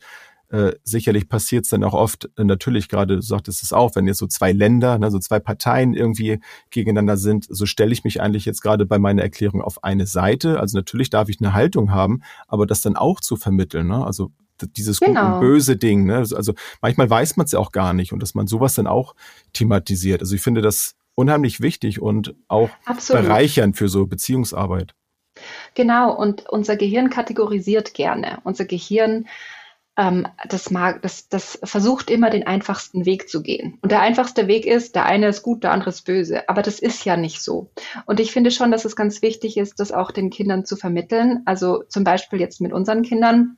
[0.49, 4.07] äh, sicherlich passiert es dann auch oft, äh, natürlich gerade, du sagtest es auch, wenn
[4.07, 6.39] jetzt so zwei Länder, ne, so zwei Parteien irgendwie
[6.71, 10.59] gegeneinander sind, so stelle ich mich eigentlich jetzt gerade bei meiner Erklärung auf eine Seite.
[10.59, 14.05] Also natürlich darf ich eine Haltung haben, aber das dann auch zu vermitteln, ne?
[14.05, 14.31] also
[14.75, 15.21] dieses genau.
[15.21, 16.05] gut und böse Ding.
[16.05, 16.17] Ne?
[16.17, 18.87] Also, also manchmal weiß man es ja auch gar nicht und dass man sowas dann
[18.87, 19.15] auch
[19.53, 20.21] thematisiert.
[20.21, 23.23] Also ich finde das unheimlich wichtig und auch Absolut.
[23.23, 24.95] bereichernd für so Beziehungsarbeit.
[25.75, 28.39] Genau, und unser Gehirn kategorisiert gerne.
[28.43, 29.27] Unser Gehirn
[29.99, 33.77] ähm, das mag, das, das versucht immer den einfachsten Weg zu gehen.
[33.81, 36.47] Und der einfachste Weg ist, der eine ist gut, der andere ist böse.
[36.47, 37.69] Aber das ist ja nicht so.
[38.05, 41.41] Und ich finde schon, dass es ganz wichtig ist, das auch den Kindern zu vermitteln.
[41.45, 43.57] Also zum Beispiel jetzt mit unseren Kindern.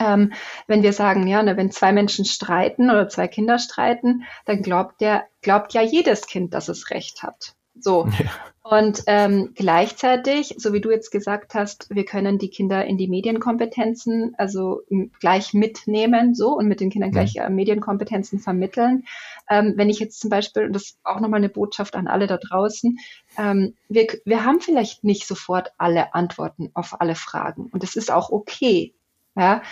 [0.00, 0.32] Ähm,
[0.66, 5.02] wenn wir sagen, ja, ne, wenn zwei Menschen streiten oder zwei Kinder streiten, dann glaubt
[5.02, 7.56] der, glaubt ja jedes Kind, dass es Recht hat.
[7.80, 8.06] So.
[8.18, 8.30] Ja.
[8.70, 13.08] Und ähm, gleichzeitig, so wie du jetzt gesagt hast, wir können die Kinder in die
[13.08, 14.82] Medienkompetenzen also
[15.20, 19.04] gleich mitnehmen, so und mit den Kindern gleich äh, Medienkompetenzen vermitteln.
[19.48, 22.26] Ähm, wenn ich jetzt zum Beispiel, und das ist auch nochmal eine Botschaft an alle
[22.26, 22.98] da draußen,
[23.38, 28.10] ähm, wir, wir haben vielleicht nicht sofort alle Antworten auf alle Fragen und das ist
[28.10, 28.92] auch okay.
[29.34, 29.62] Ja,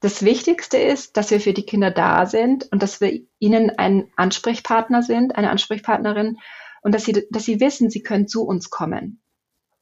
[0.00, 4.08] das Wichtigste ist, dass wir für die Kinder da sind und dass wir ihnen ein
[4.16, 6.38] Ansprechpartner sind, eine Ansprechpartnerin,
[6.82, 9.20] und dass sie, dass sie wissen, sie können zu uns kommen.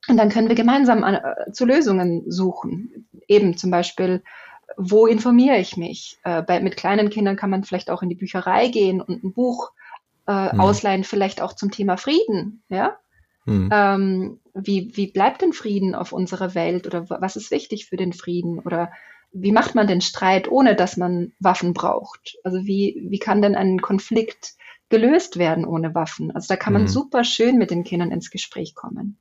[0.08, 3.08] Und dann können wir gemeinsam an, äh, zu Lösungen suchen.
[3.26, 4.22] Eben zum Beispiel,
[4.76, 6.18] wo informiere ich mich?
[6.24, 9.32] Äh, bei, mit kleinen Kindern kann man vielleicht auch in die Bücherei gehen und ein
[9.32, 9.72] Buch
[10.26, 10.60] äh, mhm.
[10.60, 12.62] ausleihen, vielleicht auch zum Thema Frieden.
[12.68, 12.96] Ja?
[13.44, 13.68] Mhm.
[13.72, 18.12] Ähm, wie, wie bleibt denn Frieden auf unserer Welt oder was ist wichtig für den
[18.12, 18.58] Frieden?
[18.58, 18.92] Oder
[19.32, 22.38] wie macht man den Streit, ohne dass man Waffen braucht?
[22.44, 24.54] Also wie, wie kann denn ein Konflikt
[24.88, 26.30] gelöst werden ohne Waffen.
[26.30, 26.88] Also da kann man mhm.
[26.88, 29.18] super schön mit den Kindern ins Gespräch kommen.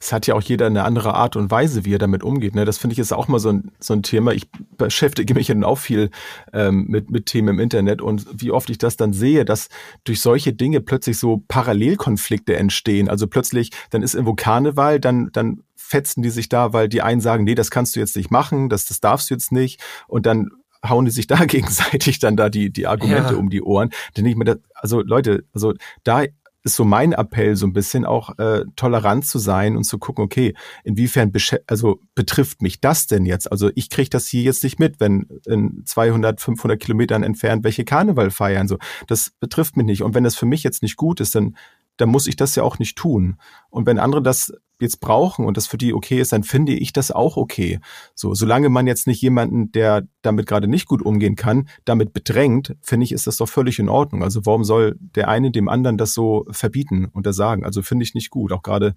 [0.00, 2.54] Es hat ja auch jeder eine andere Art und Weise, wie er damit umgeht.
[2.54, 2.64] Ne?
[2.64, 4.32] Das finde ich ist auch mal so ein, so ein Thema.
[4.32, 6.10] Ich beschäftige mich ja dann auch viel
[6.52, 9.68] ähm, mit, mit Themen im Internet und wie oft ich das dann sehe, dass
[10.04, 13.08] durch solche Dinge plötzlich so Parallelkonflikte entstehen.
[13.08, 17.20] Also plötzlich, dann ist irgendwo Karneval, dann, dann fetzen die sich da, weil die einen
[17.20, 19.80] sagen, nee, das kannst du jetzt nicht machen, das, das darfst du jetzt nicht.
[20.06, 20.50] Und dann
[20.86, 23.38] hauen die sich da gegenseitig dann da die, die Argumente ja.
[23.38, 23.90] um die Ohren.
[24.16, 26.24] Denn ich mir das, also Leute, also da
[26.62, 30.22] ist so mein Appell so ein bisschen auch äh, tolerant zu sein und zu gucken,
[30.22, 31.32] okay, inwiefern
[31.66, 33.50] also betrifft mich das denn jetzt?
[33.50, 37.86] Also ich kriege das hier jetzt nicht mit, wenn in 200, 500 Kilometern entfernt welche
[37.86, 38.68] Karneval feiern.
[38.68, 40.02] So, das betrifft mich nicht.
[40.02, 41.56] Und wenn das für mich jetzt nicht gut ist, dann
[42.00, 43.36] dann muss ich das ja auch nicht tun.
[43.68, 46.92] Und wenn andere das jetzt brauchen und das für die okay ist, dann finde ich
[46.92, 47.80] das auch okay.
[48.14, 52.76] So, solange man jetzt nicht jemanden, der damit gerade nicht gut umgehen kann, damit bedrängt,
[52.82, 54.22] finde ich, ist das doch völlig in Ordnung.
[54.22, 57.64] Also warum soll der eine dem anderen das so verbieten und das sagen?
[57.64, 58.52] Also finde ich nicht gut.
[58.52, 58.94] Auch gerade,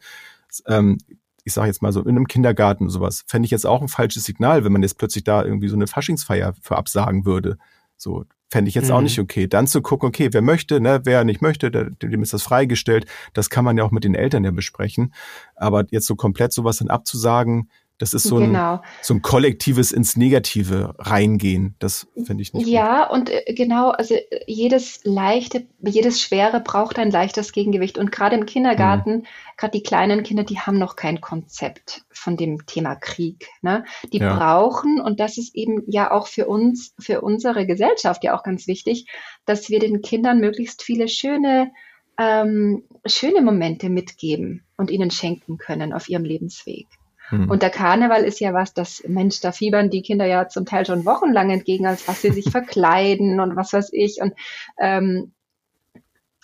[0.67, 0.97] ähm,
[1.43, 4.23] ich sage jetzt mal so, in einem Kindergarten sowas, fände ich jetzt auch ein falsches
[4.23, 7.57] Signal, wenn man jetzt plötzlich da irgendwie so eine Faschingsfeier für absagen würde.
[8.03, 8.95] So, fände ich jetzt mhm.
[8.95, 9.47] auch nicht okay.
[9.47, 13.05] Dann zu gucken, okay, wer möchte, ne, wer nicht möchte, der, dem ist das freigestellt.
[13.33, 15.13] Das kann man ja auch mit den Eltern ja besprechen.
[15.55, 17.69] Aber jetzt so komplett sowas dann abzusagen,
[18.03, 18.73] das ist so, genau.
[18.73, 21.75] ein, so ein kollektives ins Negative reingehen.
[21.79, 22.67] Das finde ich nicht.
[22.67, 23.15] Ja, gut.
[23.15, 27.97] und äh, genau, also äh, jedes leichte, jedes Schwere braucht ein leichtes Gegengewicht.
[27.97, 29.25] Und gerade im Kindergarten, mhm.
[29.55, 33.47] gerade die kleinen Kinder, die haben noch kein Konzept von dem Thema Krieg.
[33.61, 33.85] Ne?
[34.11, 34.35] Die ja.
[34.35, 38.67] brauchen, und das ist eben ja auch für uns, für unsere Gesellschaft ja auch ganz
[38.67, 39.07] wichtig,
[39.45, 41.71] dass wir den Kindern möglichst viele schöne
[42.17, 46.87] ähm, schöne Momente mitgeben und ihnen schenken können auf ihrem Lebensweg.
[47.33, 47.49] Mhm.
[47.49, 50.85] Und der Karneval ist ja was, das Mensch, da fiebern die Kinder ja zum Teil
[50.85, 54.21] schon wochenlang entgegen, als was sie sich verkleiden und was weiß ich.
[54.21, 54.33] Und
[54.79, 55.33] ähm,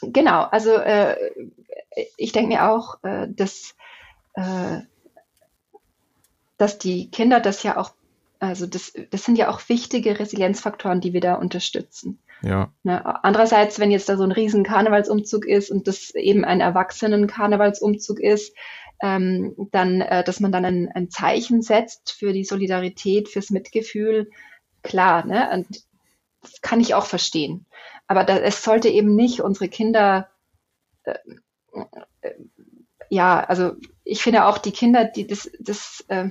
[0.02, 1.16] genau, also äh,
[2.18, 3.76] ich denke mir auch, äh, dass,
[4.34, 4.80] äh,
[6.58, 7.92] dass die Kinder das ja auch,
[8.40, 12.20] also das, das sind ja auch wichtige Resilienzfaktoren, die wir da unterstützen.
[12.42, 12.72] Ja.
[12.84, 13.24] Ne?
[13.24, 18.56] Andererseits, wenn jetzt da so ein riesen Karnevalsumzug ist und das eben ein Erwachsenen-Karnevalsumzug ist,
[19.02, 24.30] ähm, dann, äh, dass man dann ein, ein Zeichen setzt für die Solidarität, fürs Mitgefühl,
[24.84, 25.50] klar, ne?
[25.54, 25.84] Und
[26.42, 27.66] das kann ich auch verstehen.
[28.08, 30.30] Aber da, es sollte eben nicht unsere Kinder,
[31.04, 31.16] äh,
[32.22, 32.32] äh,
[33.10, 36.30] ja, also ich finde auch die Kinder, die das, das, äh,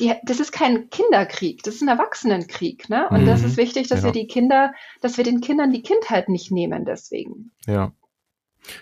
[0.00, 3.08] die, das ist kein Kinderkrieg, das ist ein Erwachsenenkrieg, ne?
[3.10, 4.06] Und mhm, das ist wichtig, dass ja.
[4.06, 7.52] wir die Kinder, dass wir den Kindern die Kindheit nicht nehmen deswegen.
[7.66, 7.92] Ja.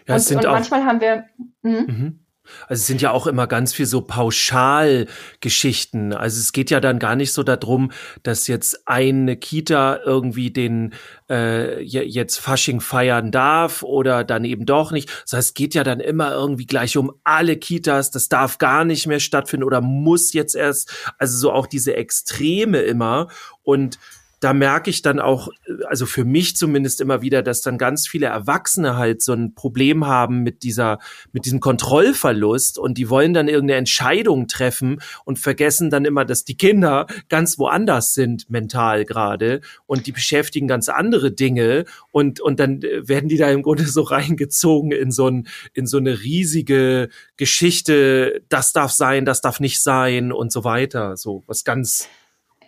[0.07, 1.27] Ja, und, und manchmal haben wir.
[1.63, 1.87] Hm?
[1.87, 2.26] Mhm.
[2.69, 6.13] Also es sind ja auch immer ganz viel so Pauschalgeschichten.
[6.13, 10.95] Also es geht ja dann gar nicht so darum, dass jetzt eine Kita irgendwie den
[11.29, 15.11] äh, jetzt Fasching feiern darf oder dann eben doch nicht.
[15.25, 18.11] Das heißt, es geht ja dann immer irgendwie gleich um alle Kitas.
[18.11, 20.93] Das darf gar nicht mehr stattfinden oder muss jetzt erst.
[21.19, 23.29] Also so auch diese Extreme immer.
[23.63, 23.99] Und
[24.41, 25.49] da merke ich dann auch,
[25.87, 30.07] also für mich zumindest immer wieder, dass dann ganz viele Erwachsene halt so ein Problem
[30.07, 30.99] haben mit dieser,
[31.33, 36.45] mit diesem Kontrollverlust und die wollen dann irgendeine Entscheidung treffen und vergessen dann immer, dass
[36.45, 42.61] die Kinder ganz woanders sind mental gerade und die beschäftigen ganz andere Dinge und, und
[42.61, 47.09] dann werden die da im Grunde so reingezogen in so ein, in so eine riesige
[47.39, 51.17] Geschichte, das darf sein, das darf nicht sein und so weiter.
[51.17, 52.09] So was ganz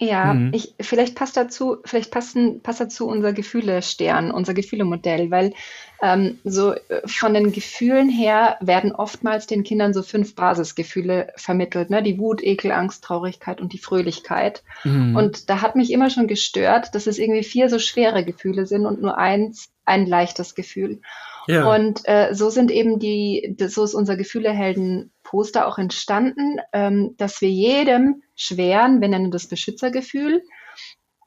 [0.00, 0.52] ja, mhm.
[0.54, 5.54] ich, vielleicht passt dazu, vielleicht passen, passt dazu unser Gefühle-Stern, unser Gefühlemodell, weil
[6.00, 11.90] ähm, so äh, von den Gefühlen her werden oftmals den Kindern so fünf Basisgefühle vermittelt,
[11.90, 12.02] ne?
[12.02, 14.62] Die Wut, Ekel, Angst, Traurigkeit und die Fröhlichkeit.
[14.84, 15.16] Mhm.
[15.16, 18.86] Und da hat mich immer schon gestört, dass es irgendwie vier so schwere Gefühle sind
[18.86, 21.00] und nur eins ein leichtes Gefühl.
[21.48, 21.74] Ja.
[21.74, 27.48] Und äh, so sind eben die, so ist unser Gefühlehelden-Poster auch entstanden, ähm, dass wir
[27.48, 30.42] jedem schweren, wir nennen das Beschützergefühl,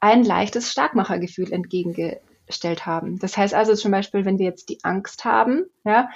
[0.00, 3.18] ein leichtes Starkmachergefühl entgegengestellt haben.
[3.18, 6.08] Das heißt also zum Beispiel, wenn wir jetzt die Angst haben, ja,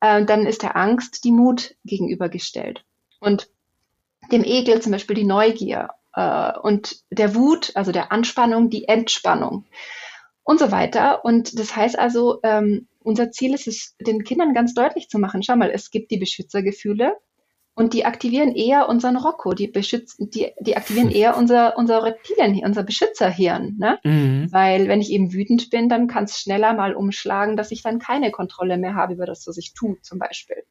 [0.00, 2.82] äh, dann ist der Angst die Mut gegenübergestellt.
[3.20, 3.50] Und
[4.32, 9.66] dem Ekel zum Beispiel die Neugier äh, und der Wut, also der Anspannung, die Entspannung
[10.44, 11.26] und so weiter.
[11.26, 15.42] Und das heißt also, ähm, unser Ziel ist es, den Kindern ganz deutlich zu machen,
[15.42, 17.16] schau mal, es gibt die Beschützergefühle
[17.74, 22.60] und die aktivieren eher unseren Rocco, die, beschützen, die, die aktivieren eher unser, unser Reptilien,
[22.64, 23.76] unser Beschützerhirn.
[23.78, 23.98] Ne?
[24.04, 24.48] Mhm.
[24.50, 27.98] Weil wenn ich eben wütend bin, dann kann es schneller mal umschlagen, dass ich dann
[27.98, 30.62] keine Kontrolle mehr habe über das, was ich tue, zum Beispiel.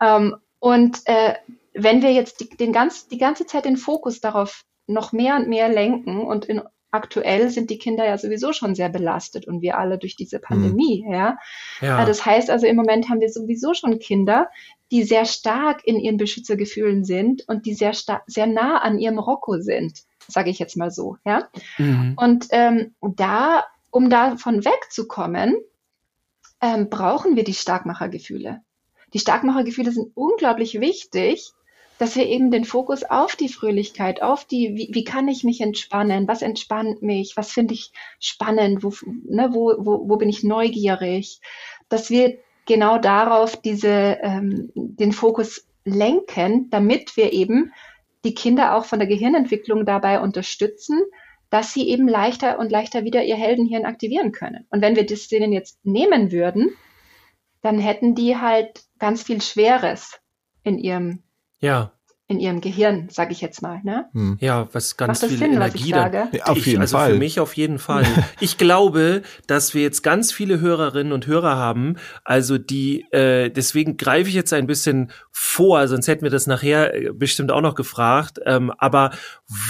[0.00, 1.34] Ähm, und äh,
[1.74, 5.48] wenn wir jetzt die, den ganz, die ganze Zeit den Fokus darauf noch mehr und
[5.48, 9.78] mehr lenken und in aktuell sind die Kinder ja sowieso schon sehr belastet und wir
[9.78, 11.12] alle durch diese Pandemie, mhm.
[11.12, 11.38] ja.
[11.80, 12.04] ja.
[12.04, 14.48] Das heißt also, im Moment haben wir sowieso schon Kinder,
[14.90, 19.18] die sehr stark in ihren Beschützergefühlen sind und die sehr stark, sehr nah an ihrem
[19.18, 21.48] Rocco sind, sage ich jetzt mal so, ja.
[21.76, 22.14] Mhm.
[22.16, 25.56] Und ähm, da, um davon wegzukommen,
[26.60, 28.60] ähm, brauchen wir die Starkmachergefühle.
[29.14, 31.52] Die Starkmachergefühle sind unglaublich wichtig,
[31.98, 35.60] dass wir eben den Fokus auf die Fröhlichkeit, auf die, wie, wie kann ich mich
[35.60, 38.92] entspannen, was entspannt mich, was finde ich spannend, wo,
[39.24, 41.40] ne, wo, wo, wo bin ich neugierig,
[41.88, 47.72] dass wir genau darauf diese, ähm, den Fokus lenken, damit wir eben
[48.24, 51.00] die Kinder auch von der Gehirnentwicklung dabei unterstützen,
[51.50, 54.66] dass sie eben leichter und leichter wieder ihr Heldenhirn aktivieren können.
[54.70, 56.70] Und wenn wir das denen jetzt nehmen würden,
[57.62, 60.20] dann hätten die halt ganz viel Schweres
[60.62, 61.22] in ihrem
[61.60, 61.92] ja.
[62.30, 63.80] In ihrem Gehirn, sage ich jetzt mal.
[63.84, 64.04] Ne?
[64.12, 64.36] Hm.
[64.38, 66.12] Ja, was ganz viel Sinn, Energie dann.
[66.12, 67.12] Ja, auf jeden also Fall.
[67.12, 68.04] Für mich auf jeden Fall.
[68.40, 71.96] ich glaube, dass wir jetzt ganz viele Hörerinnen und Hörer haben.
[72.24, 76.94] Also die, äh, deswegen greife ich jetzt ein bisschen vor, sonst hätten wir das nachher
[76.94, 78.38] äh, bestimmt auch noch gefragt.
[78.44, 79.12] Ähm, aber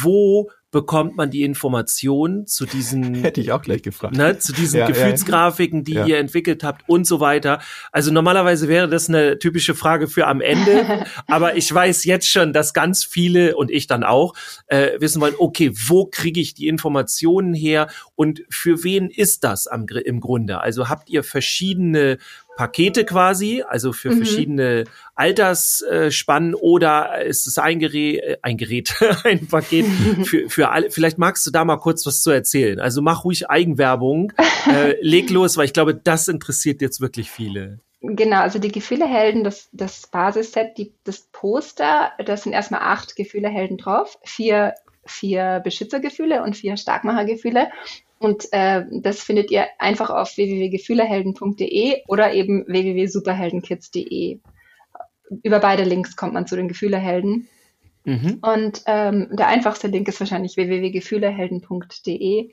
[0.02, 4.16] wo bekommt man die Informationen zu diesen Hätte ich auch gleich gefragt.
[4.16, 6.04] Ne, zu diesen Ja, Gefühlsgrafiken, die ja.
[6.04, 7.60] ihr entwickelt habt und so weiter.
[7.90, 12.52] Also normalerweise wäre das eine typische Frage für am Ende, aber ich weiß jetzt schon,
[12.52, 14.34] dass ganz viele und ich dann auch
[14.66, 19.66] äh, wissen wollen, okay, wo kriege ich die Informationen her und für wen ist das
[19.66, 20.60] am, im Grunde?
[20.60, 22.18] Also habt ihr verschiedene
[22.58, 24.16] Pakete quasi, also für Mhm.
[24.16, 29.86] verschiedene Altersspannen oder ist es ein Gerät, äh, ein Gerät, ein Paket
[30.24, 30.90] für, für alle?
[30.90, 32.80] Vielleicht magst du da mal kurz was zu erzählen.
[32.80, 34.32] Also mach ruhig Eigenwerbung,
[34.66, 37.78] äh, leg los, weil ich glaube, das interessiert jetzt wirklich viele.
[38.00, 43.78] Genau, also die Gefühlehelden, das, das Basisset, die, das Poster, da sind erstmal acht Gefühlehelden
[43.78, 44.74] drauf, vier,
[45.06, 47.68] vier Beschützergefühle und vier Starkmachergefühle.
[48.18, 54.40] Und äh, das findet ihr einfach auf www.gefühlehelden.de oder eben www.superheldenkids.de.
[55.42, 57.48] Über beide Links kommt man zu den Gefühlehelden.
[58.04, 58.38] Mhm.
[58.40, 62.50] Und ähm, der einfachste Link ist wahrscheinlich www.gefühlehelden.de.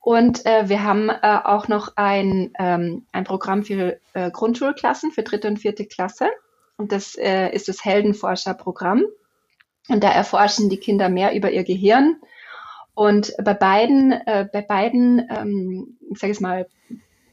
[0.00, 5.22] Und äh, wir haben äh, auch noch ein, ähm, ein Programm für äh, Grundschulklassen, für
[5.22, 6.28] dritte und vierte Klasse.
[6.76, 9.04] Und das äh, ist das Heldenforscherprogramm.
[9.88, 12.16] Und da erforschen die Kinder mehr über ihr Gehirn.
[13.00, 16.66] Und bei beiden, äh, bei beiden, ähm, ich sage es mal,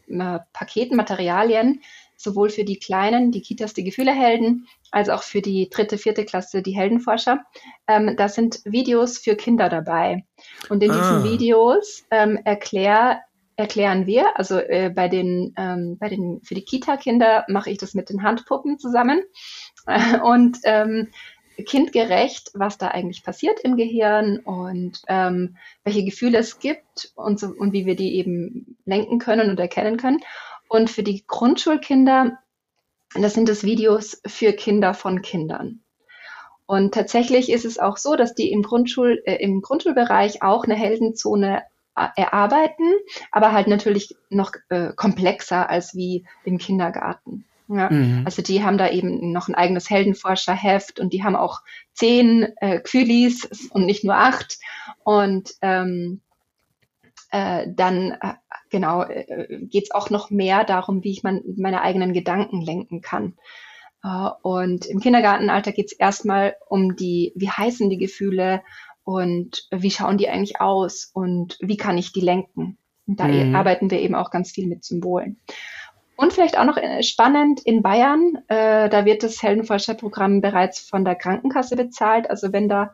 [0.07, 1.81] äh, Paketen, Materialien,
[2.15, 6.61] sowohl für die Kleinen, die Kitas, die Gefühlehelden, als auch für die dritte, vierte Klasse,
[6.61, 7.41] die Heldenforscher,
[7.85, 10.23] ähm, da sind Videos für Kinder dabei.
[10.69, 10.93] Und in Ah.
[10.93, 13.19] diesen Videos ähm, erklär,
[13.57, 17.93] erklären wir, also äh, bei den, ähm, bei den, für die Kita-Kinder mache ich das
[17.93, 19.21] mit den Handpuppen zusammen
[19.85, 21.09] äh, und ähm,
[21.65, 27.47] kindgerecht, was da eigentlich passiert im Gehirn und ähm, welche Gefühle es gibt und, so,
[27.47, 30.19] und wie wir die eben lenken können und erkennen können.
[30.69, 32.39] Und für die Grundschulkinder,
[33.15, 35.81] das sind das Videos für Kinder von Kindern.
[36.65, 40.75] Und tatsächlich ist es auch so, dass die im, Grundschul, äh, im Grundschulbereich auch eine
[40.75, 41.63] Heldenzone
[41.95, 42.93] äh, erarbeiten,
[43.31, 47.45] aber halt natürlich noch äh, komplexer als wie im Kindergarten.
[47.69, 47.89] Ja.
[47.89, 48.23] Mhm.
[48.25, 51.61] Also die haben da eben noch ein eigenes Heldenforscherheft und die haben auch
[51.93, 54.57] zehn äh, Kühlis und nicht nur acht.
[55.03, 56.21] Und ähm,
[57.31, 58.33] äh, dann äh,
[58.69, 63.01] genau äh, geht es auch noch mehr darum, wie ich mein, meine eigenen Gedanken lenken
[63.01, 63.33] kann.
[64.03, 68.61] Äh, und im Kindergartenalter geht es erstmal um die, wie heißen die Gefühle
[69.03, 72.77] und wie schauen die eigentlich aus und wie kann ich die lenken.
[73.07, 73.55] Und da Mhm.
[73.55, 75.39] arbeiten wir eben auch ganz viel mit Symbolen.
[76.17, 81.05] Und vielleicht auch noch äh, spannend in Bayern, äh, da wird das Heldenforscherprogramm bereits von
[81.05, 82.29] der Krankenkasse bezahlt.
[82.29, 82.93] Also wenn da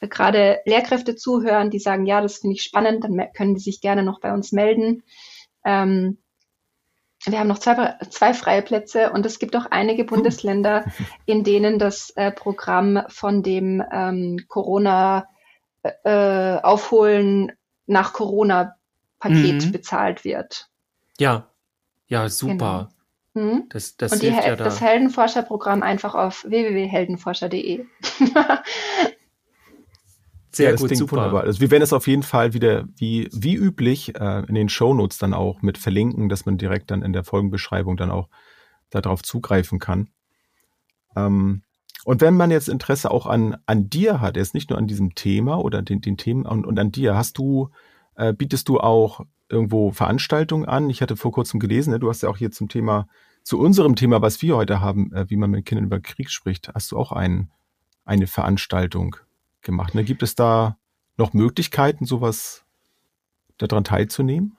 [0.00, 3.80] äh, gerade Lehrkräfte zuhören, die sagen, ja, das finde ich spannend, dann können die sich
[3.80, 5.04] gerne noch bei uns melden.
[5.64, 6.18] Ähm,
[7.24, 10.84] wir haben noch zwei, zwei freie Plätze und es gibt auch einige Bundesländer,
[11.26, 15.28] in denen das äh, Programm von dem ähm, Corona
[15.82, 17.52] äh, Aufholen
[17.86, 18.74] nach Corona
[19.20, 19.72] Paket Mhm.
[19.72, 20.68] bezahlt wird.
[21.18, 21.53] Ja,
[22.14, 22.90] ja, super.
[23.34, 23.64] Mhm.
[23.68, 24.64] Das, das und die, ja da.
[24.64, 27.84] das Heldenforscherprogramm einfach auf www.heldenforscher.de.
[30.52, 31.16] Sehr ja, das gut, klingt super.
[31.16, 31.42] Wunderbar.
[31.42, 35.18] Also wir werden es auf jeden Fall wieder wie, wie üblich äh, in den Shownotes
[35.18, 38.28] dann auch mit verlinken, dass man direkt dann in der Folgenbeschreibung dann auch
[38.90, 40.10] darauf zugreifen kann.
[41.16, 41.62] Ähm,
[42.04, 45.16] und wenn man jetzt Interesse auch an, an dir hat, jetzt nicht nur an diesem
[45.16, 47.70] Thema oder den, den Themen und, und an dir, hast du,
[48.14, 50.90] äh, bietest du auch irgendwo Veranstaltungen an?
[50.90, 53.06] Ich hatte vor kurzem gelesen, ne, du hast ja auch hier zum Thema,
[53.42, 56.70] zu unserem Thema, was wir heute haben, äh, wie man mit Kindern über Krieg spricht,
[56.74, 57.50] hast du auch ein,
[58.04, 59.16] eine Veranstaltung
[59.60, 59.94] gemacht.
[59.94, 60.04] Ne?
[60.04, 60.78] Gibt es da
[61.16, 62.64] noch Möglichkeiten, sowas
[63.58, 64.56] daran teilzunehmen?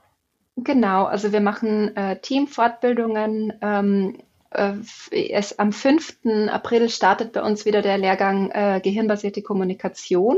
[0.57, 3.53] Genau, also wir machen äh, Teamfortbildungen.
[3.61, 4.17] Ähm,
[4.51, 4.73] äh,
[5.11, 6.49] es, am 5.
[6.49, 10.37] April startet bei uns wieder der Lehrgang äh, Gehirnbasierte Kommunikation.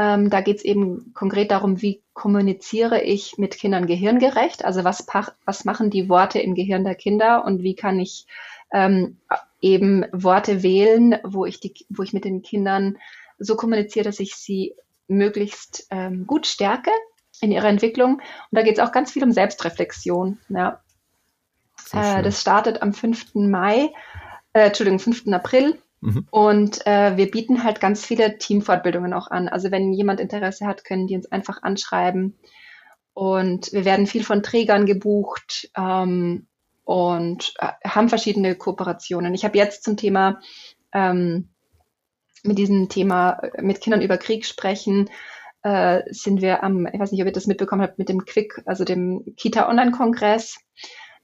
[0.00, 4.64] Ähm, da geht es eben konkret darum, wie kommuniziere ich mit Kindern gehirngerecht?
[4.64, 5.06] Also was,
[5.44, 8.26] was machen die Worte im Gehirn der Kinder und wie kann ich
[8.72, 9.18] ähm,
[9.60, 12.96] eben Worte wählen, wo ich, die, wo ich mit den Kindern
[13.38, 14.74] so kommuniziere, dass ich sie
[15.06, 16.92] möglichst ähm, gut stärke
[17.42, 18.14] in ihrer Entwicklung.
[18.14, 20.38] Und da geht es auch ganz viel um Selbstreflexion.
[20.48, 20.80] Ja.
[21.92, 23.34] Äh, das startet am 5.
[23.34, 23.92] Mai,
[24.54, 25.26] äh, Entschuldigung, 5.
[25.28, 25.78] April.
[26.00, 26.26] Mhm.
[26.30, 29.48] Und äh, wir bieten halt ganz viele Teamfortbildungen auch an.
[29.48, 32.38] Also wenn jemand Interesse hat, können die uns einfach anschreiben.
[33.12, 36.46] Und wir werden viel von Trägern gebucht ähm,
[36.84, 39.34] und äh, haben verschiedene Kooperationen.
[39.34, 40.40] Ich habe jetzt zum Thema
[40.92, 41.50] ähm,
[42.42, 45.10] mit diesem Thema äh, mit Kindern über Krieg sprechen,
[45.62, 48.62] äh, sind wir am, ich weiß nicht, ob ihr das mitbekommen habt, mit dem Quick,
[48.64, 50.58] also dem Kita-Online-Kongress.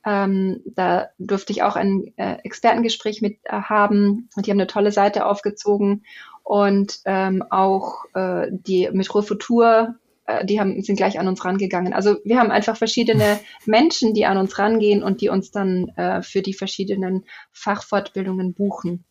[0.07, 4.69] Ähm, da durfte ich auch ein äh, Expertengespräch mit äh, haben und die haben eine
[4.69, 6.05] tolle Seite aufgezogen
[6.45, 9.97] und ähm, auch äh, die Metro Futur,
[10.27, 11.93] äh, die haben, sind gleich an uns rangegangen.
[11.93, 16.23] Also wir haben einfach verschiedene Menschen, die an uns rangehen und die uns dann äh,
[16.23, 19.05] für die verschiedenen Fachfortbildungen buchen.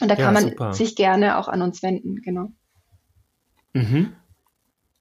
[0.00, 0.72] Und da kann man super.
[0.72, 2.52] sich gerne auch an uns wenden, genau.
[3.74, 4.14] Mhm.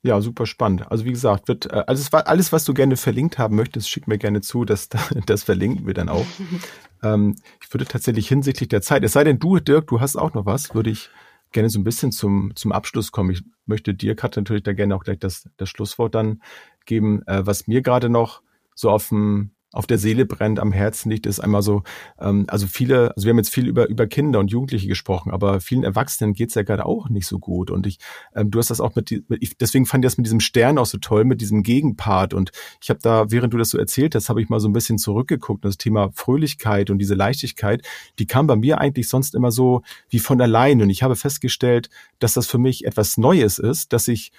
[0.02, 0.89] Ja, super spannend.
[0.89, 4.18] Also wie gesagt, wird äh, alles, alles, was du gerne verlinkt haben möchtest, schick mir
[4.18, 4.64] gerne zu.
[4.64, 4.88] Das,
[5.26, 6.26] das verlinken wir dann auch.
[7.04, 10.34] ähm, ich würde tatsächlich hinsichtlich der Zeit, es sei denn du, Dirk, du hast auch
[10.34, 11.10] noch was, würde ich
[11.52, 13.32] gerne so ein bisschen zum, zum Abschluss kommen.
[13.32, 16.41] Ich möchte dir, Kat, natürlich da gerne auch gleich das, das Schlusswort dann
[16.86, 17.26] geben.
[17.28, 18.41] Äh, was mir gerade noch
[18.76, 21.84] so auf dem auf der Seele brennt, am Herzen liegt, ist einmal so,
[22.20, 25.61] ähm, also viele, also wir haben jetzt viel über, über Kinder und Jugendliche gesprochen, aber
[25.61, 27.70] vielen Erwachsenen geht's ja gerade auch nicht so gut.
[27.70, 27.99] Und ich,
[28.36, 30.80] ähm, du hast das auch mit, mit ich, deswegen fand ich das mit diesem Stern
[30.80, 32.34] auch so toll, mit diesem Gegenpart.
[32.34, 32.51] Und
[32.82, 34.97] ich habe da, während du das so erzählt hast, habe ich mal so ein bisschen
[34.97, 35.63] zurückgeguckt.
[35.63, 37.86] Das Thema Fröhlichkeit und diese Leichtigkeit,
[38.17, 40.82] die kam bei mir eigentlich sonst immer so wie von allein.
[40.82, 44.32] Und ich habe festgestellt, dass das für mich etwas Neues ist, dass ich,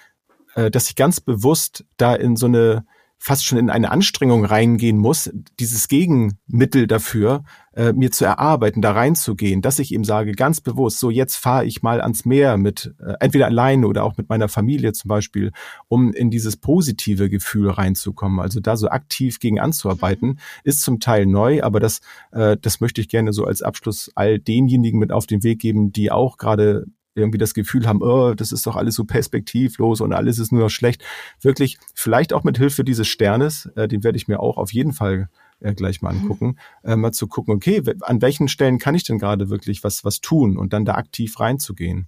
[0.55, 2.83] äh, dass ich ganz bewusst da in so eine
[3.23, 7.43] fast schon in eine Anstrengung reingehen muss, dieses Gegenmittel dafür
[7.75, 11.65] äh, mir zu erarbeiten, da reinzugehen, dass ich ihm sage, ganz bewusst, so jetzt fahre
[11.65, 15.51] ich mal ans Meer mit, äh, entweder alleine oder auch mit meiner Familie zum Beispiel,
[15.87, 18.39] um in dieses positive Gefühl reinzukommen.
[18.39, 20.37] Also da so aktiv gegen anzuarbeiten, mhm.
[20.63, 22.01] ist zum Teil neu, aber das,
[22.31, 25.91] äh, das möchte ich gerne so als Abschluss all denjenigen mit auf den Weg geben,
[25.91, 30.13] die auch gerade irgendwie das Gefühl haben, oh, das ist doch alles so perspektivlos und
[30.13, 31.03] alles ist nur noch schlecht.
[31.41, 34.93] Wirklich, vielleicht auch mit Hilfe dieses Sternes, äh, den werde ich mir auch auf jeden
[34.93, 36.21] Fall äh, gleich mal mhm.
[36.21, 40.03] angucken, äh, mal zu gucken, okay, an welchen Stellen kann ich denn gerade wirklich was,
[40.03, 42.07] was tun und dann da aktiv reinzugehen.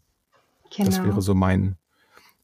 [0.75, 0.89] Genau.
[0.89, 1.75] Das wäre so mein,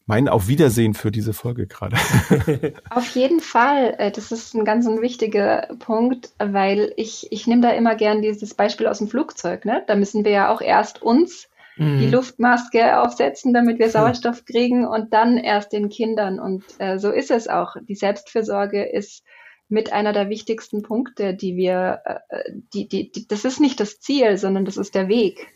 [0.05, 1.97] mein Auf Wiedersehen für diese Folge gerade.
[2.89, 3.95] Auf jeden Fall.
[3.97, 8.22] Äh, das ist ein ganz ein wichtiger Punkt, weil ich, ich nehme da immer gern
[8.22, 9.66] dieses Beispiel aus dem Flugzeug.
[9.66, 9.84] Ne?
[9.88, 11.49] Da müssen wir ja auch erst uns
[11.80, 12.11] die mhm.
[12.11, 16.39] Luftmaske aufsetzen, damit wir Sauerstoff kriegen und dann erst den Kindern.
[16.39, 17.77] Und äh, so ist es auch.
[17.88, 19.23] Die Selbstfürsorge ist
[19.69, 24.01] mit einer der wichtigsten Punkte, die wir, äh, die, die, die, das ist nicht das
[24.01, 25.47] Ziel, sondern das ist der Weg.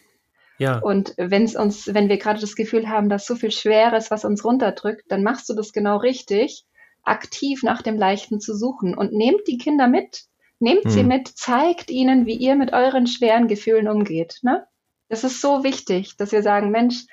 [0.59, 0.80] Ja.
[0.80, 4.24] Und wenn es uns, wenn wir gerade das Gefühl haben, dass so viel Schweres, was
[4.24, 6.63] uns runterdrückt, dann machst du das genau richtig,
[7.03, 10.24] aktiv nach dem Leichten zu suchen und nehmt die Kinder mit.
[10.59, 10.91] Nehmt hm.
[10.91, 14.39] sie mit, zeigt ihnen, wie ihr mit euren schweren Gefühlen umgeht.
[14.43, 14.65] Ne?
[15.14, 17.05] Das ist so wichtig, dass wir sagen, Mensch,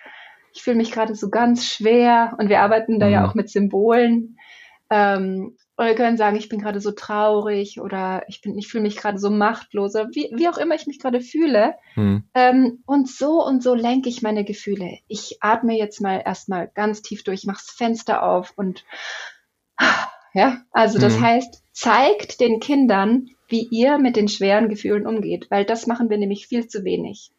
[0.55, 3.13] ich fühle mich gerade so ganz schwer und wir arbeiten da mhm.
[3.13, 4.39] ja auch mit Symbolen.
[4.89, 8.85] Ähm, oder wir können sagen, ich bin gerade so traurig oder ich bin, ich fühle
[8.85, 11.75] mich gerade so machtlos oder wie, wie auch immer ich mich gerade fühle.
[11.95, 12.25] Mhm.
[12.33, 14.97] Ähm, und so und so lenke ich meine Gefühle.
[15.07, 18.87] Ich atme jetzt mal erstmal ganz tief durch, mache das Fenster auf und
[20.33, 21.23] ja, also das mhm.
[21.23, 26.17] heißt, zeigt den Kindern, wie ihr mit den schweren Gefühlen umgeht, weil das machen wir
[26.17, 27.31] nämlich viel zu wenig.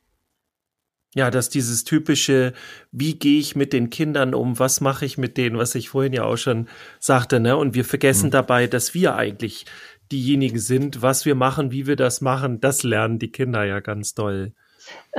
[1.14, 2.54] Ja, dass dieses typische,
[2.92, 6.14] wie gehe ich mit den Kindern um, was mache ich mit denen, was ich vorhin
[6.14, 7.58] ja auch schon sagte, ne?
[7.58, 8.32] Und wir vergessen mhm.
[8.32, 9.66] dabei, dass wir eigentlich
[10.12, 14.14] diejenigen sind, was wir machen, wie wir das machen, das lernen die Kinder ja ganz
[14.14, 14.54] doll.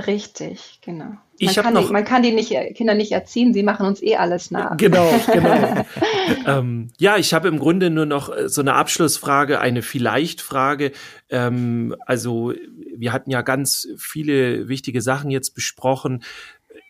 [0.06, 1.04] Richtig, genau.
[1.04, 4.02] Man, ich kann, noch, die, man kann die nicht, Kinder nicht erziehen, sie machen uns
[4.02, 4.76] eh alles nach.
[4.76, 5.84] Genau, genau.
[6.46, 10.92] ähm, ja, ich habe im Grunde nur noch äh, so eine Abschlussfrage, eine Vielleicht-Frage.
[11.30, 12.52] Ähm, also
[12.96, 16.22] wir hatten ja ganz viele wichtige Sachen jetzt besprochen.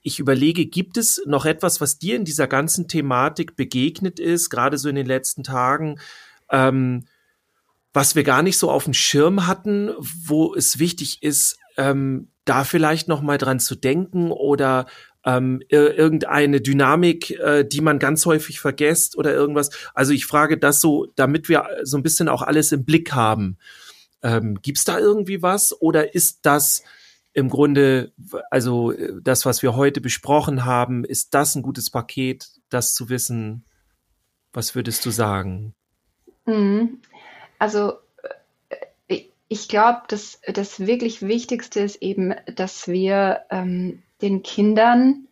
[0.03, 4.78] Ich überlege, gibt es noch etwas, was dir in dieser ganzen Thematik begegnet ist, gerade
[4.78, 5.98] so in den letzten Tagen?
[6.50, 7.05] Ähm,
[7.92, 12.64] was wir gar nicht so auf dem Schirm hatten, wo es wichtig ist, ähm, da
[12.64, 14.86] vielleicht noch mal dran zu denken oder
[15.24, 19.70] ähm, irgendeine Dynamik, äh, die man ganz häufig vergisst oder irgendwas.
[19.94, 23.57] Also ich frage das so, damit wir so ein bisschen auch alles im Blick haben.
[24.22, 26.82] Ähm, Gibt da irgendwie was oder ist das
[27.32, 28.12] im Grunde,
[28.50, 28.92] also
[29.22, 33.64] das, was wir heute besprochen haben, ist das ein gutes Paket, das zu wissen?
[34.52, 35.74] Was würdest du sagen?
[36.44, 37.00] Mhm.
[37.58, 37.94] Also
[39.52, 45.28] ich glaube, das, das wirklich Wichtigste ist eben, dass wir ähm, den Kindern,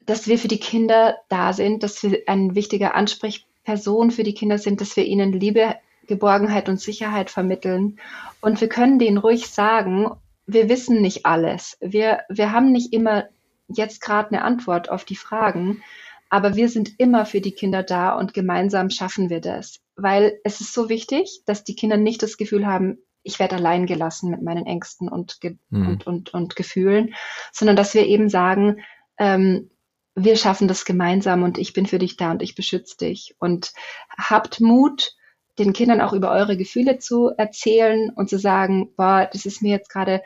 [0.00, 4.58] dass wir für die Kinder da sind, dass wir eine wichtige Ansprechperson für die Kinder
[4.58, 5.76] sind, dass wir ihnen Liebe,
[6.08, 8.00] Geborgenheit und Sicherheit vermitteln.
[8.40, 10.10] Und wir können denen ruhig sagen,
[10.46, 11.76] wir wissen nicht alles.
[11.80, 13.26] Wir, wir haben nicht immer
[13.68, 15.82] jetzt gerade eine Antwort auf die Fragen,
[16.30, 20.60] aber wir sind immer für die Kinder da und gemeinsam schaffen wir das weil es
[20.60, 24.42] ist so wichtig, dass die Kinder nicht das Gefühl haben, ich werde allein gelassen mit
[24.42, 25.38] meinen Ängsten und,
[25.70, 25.88] mhm.
[25.88, 27.14] und, und, und Gefühlen,
[27.52, 28.80] sondern dass wir eben sagen,
[29.18, 29.70] ähm,
[30.14, 33.36] wir schaffen das gemeinsam und ich bin für dich da und ich beschütze dich.
[33.38, 33.72] Und
[34.16, 35.14] habt Mut,
[35.58, 39.70] den Kindern auch über eure Gefühle zu erzählen und zu sagen, boah, das ist mir
[39.70, 40.22] jetzt gerade,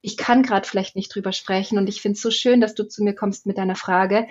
[0.00, 2.84] ich kann gerade vielleicht nicht drüber sprechen und ich finde es so schön, dass du
[2.84, 4.26] zu mir kommst mit deiner Frage.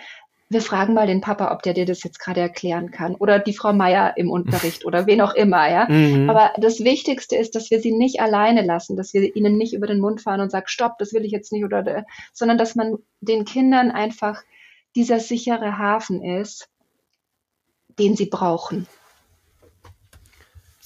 [0.51, 3.53] Wir fragen mal den Papa, ob der dir das jetzt gerade erklären kann oder die
[3.53, 5.87] Frau Meier im Unterricht oder wen auch immer, ja.
[5.87, 6.27] Mhm.
[6.27, 9.85] Aber das Wichtigste ist, dass wir sie nicht alleine lassen, dass wir ihnen nicht über
[9.85, 12.97] den Mund fahren und sagen, stopp, das will ich jetzt nicht oder, sondern dass man
[13.21, 14.41] den Kindern einfach
[14.95, 16.67] dieser sichere Hafen ist,
[17.99, 18.87] den sie brauchen.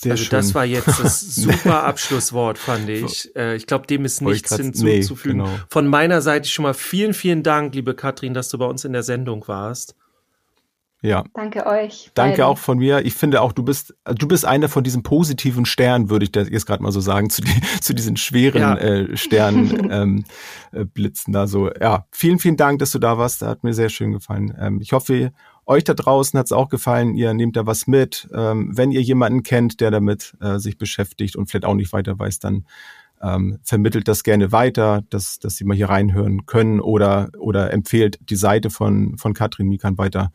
[0.03, 0.31] Sehr also schön.
[0.31, 3.35] das war jetzt das super Abschlusswort, fand ich.
[3.35, 5.37] Äh, ich glaube, dem ist nichts hinzuzufügen.
[5.37, 5.59] Nee, genau.
[5.69, 8.93] Von meiner Seite schon mal vielen, vielen Dank, liebe Katrin, dass du bei uns in
[8.93, 9.95] der Sendung warst.
[11.03, 11.25] Ja.
[11.33, 12.11] Danke euch.
[12.13, 12.45] Danke beiden.
[12.45, 13.05] auch von mir.
[13.05, 16.49] Ich finde auch, du bist, du bist einer von diesen positiven Sternen, würde ich das
[16.49, 18.77] jetzt gerade mal so sagen, zu, die, zu diesen schweren ja.
[18.77, 20.23] äh, Sternen ähm,
[20.71, 21.69] äh, blitzen da so.
[21.73, 23.41] Ja, vielen, vielen Dank, dass du da warst.
[23.41, 24.55] Das hat mir sehr schön gefallen.
[24.57, 25.33] Ähm, ich hoffe,
[25.65, 27.15] euch da draußen hat es auch gefallen.
[27.15, 28.29] Ihr nehmt da was mit.
[28.33, 32.17] Ähm, wenn ihr jemanden kennt, der damit äh, sich beschäftigt und vielleicht auch nicht weiter
[32.17, 32.65] weiß, dann
[33.21, 38.19] ähm, vermittelt das gerne weiter, dass, dass sie mal hier reinhören können oder, oder empfehlt
[38.29, 40.31] die Seite von, von Katrin Mikan weiter.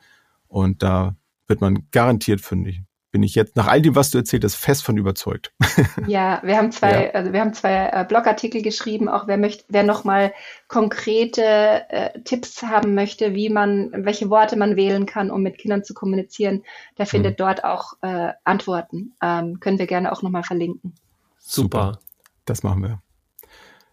[0.46, 1.14] Und da
[1.46, 2.82] wird man garantiert fündig
[3.18, 5.52] bin ich jetzt nach all dem, was du erzählt hast, fest von überzeugt.
[6.06, 7.10] Ja, wir haben zwei, ja.
[7.10, 10.32] also wir haben zwei äh, Blogartikel geschrieben, auch wer möchte, wer nochmal
[10.68, 15.82] konkrete äh, Tipps haben möchte, wie man, welche Worte man wählen kann, um mit Kindern
[15.82, 16.62] zu kommunizieren,
[16.96, 17.10] der mhm.
[17.10, 19.14] findet dort auch äh, Antworten.
[19.20, 20.94] Ähm, können wir gerne auch nochmal verlinken.
[21.38, 21.98] Super.
[22.44, 23.02] Das machen wir.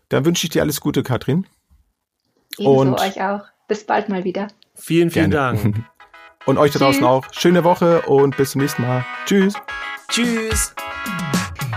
[0.10, 1.48] Dann wünsche ich dir alles Gute, Katrin.
[2.60, 3.42] Ebenso Und euch auch.
[3.68, 4.48] Bis bald mal wieder.
[4.76, 5.60] Vielen, vielen gerne.
[5.60, 5.84] Dank.
[6.46, 7.26] Und euch da draußen auch.
[7.32, 9.06] Schöne Woche und bis zum nächsten Mal.
[9.26, 9.54] Tschüss.
[10.10, 10.74] Tschüss.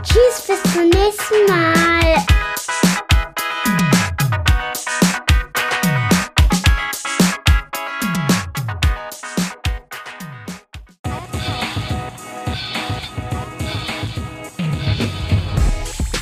[0.02, 2.16] Tschüss, bis zum nächsten Mal.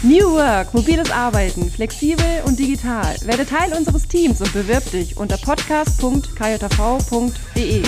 [0.03, 3.17] New Work, mobiles Arbeiten, flexibel und digital.
[3.25, 7.83] Werde Teil unseres Teams und bewirb dich unter podcast.kjv.de.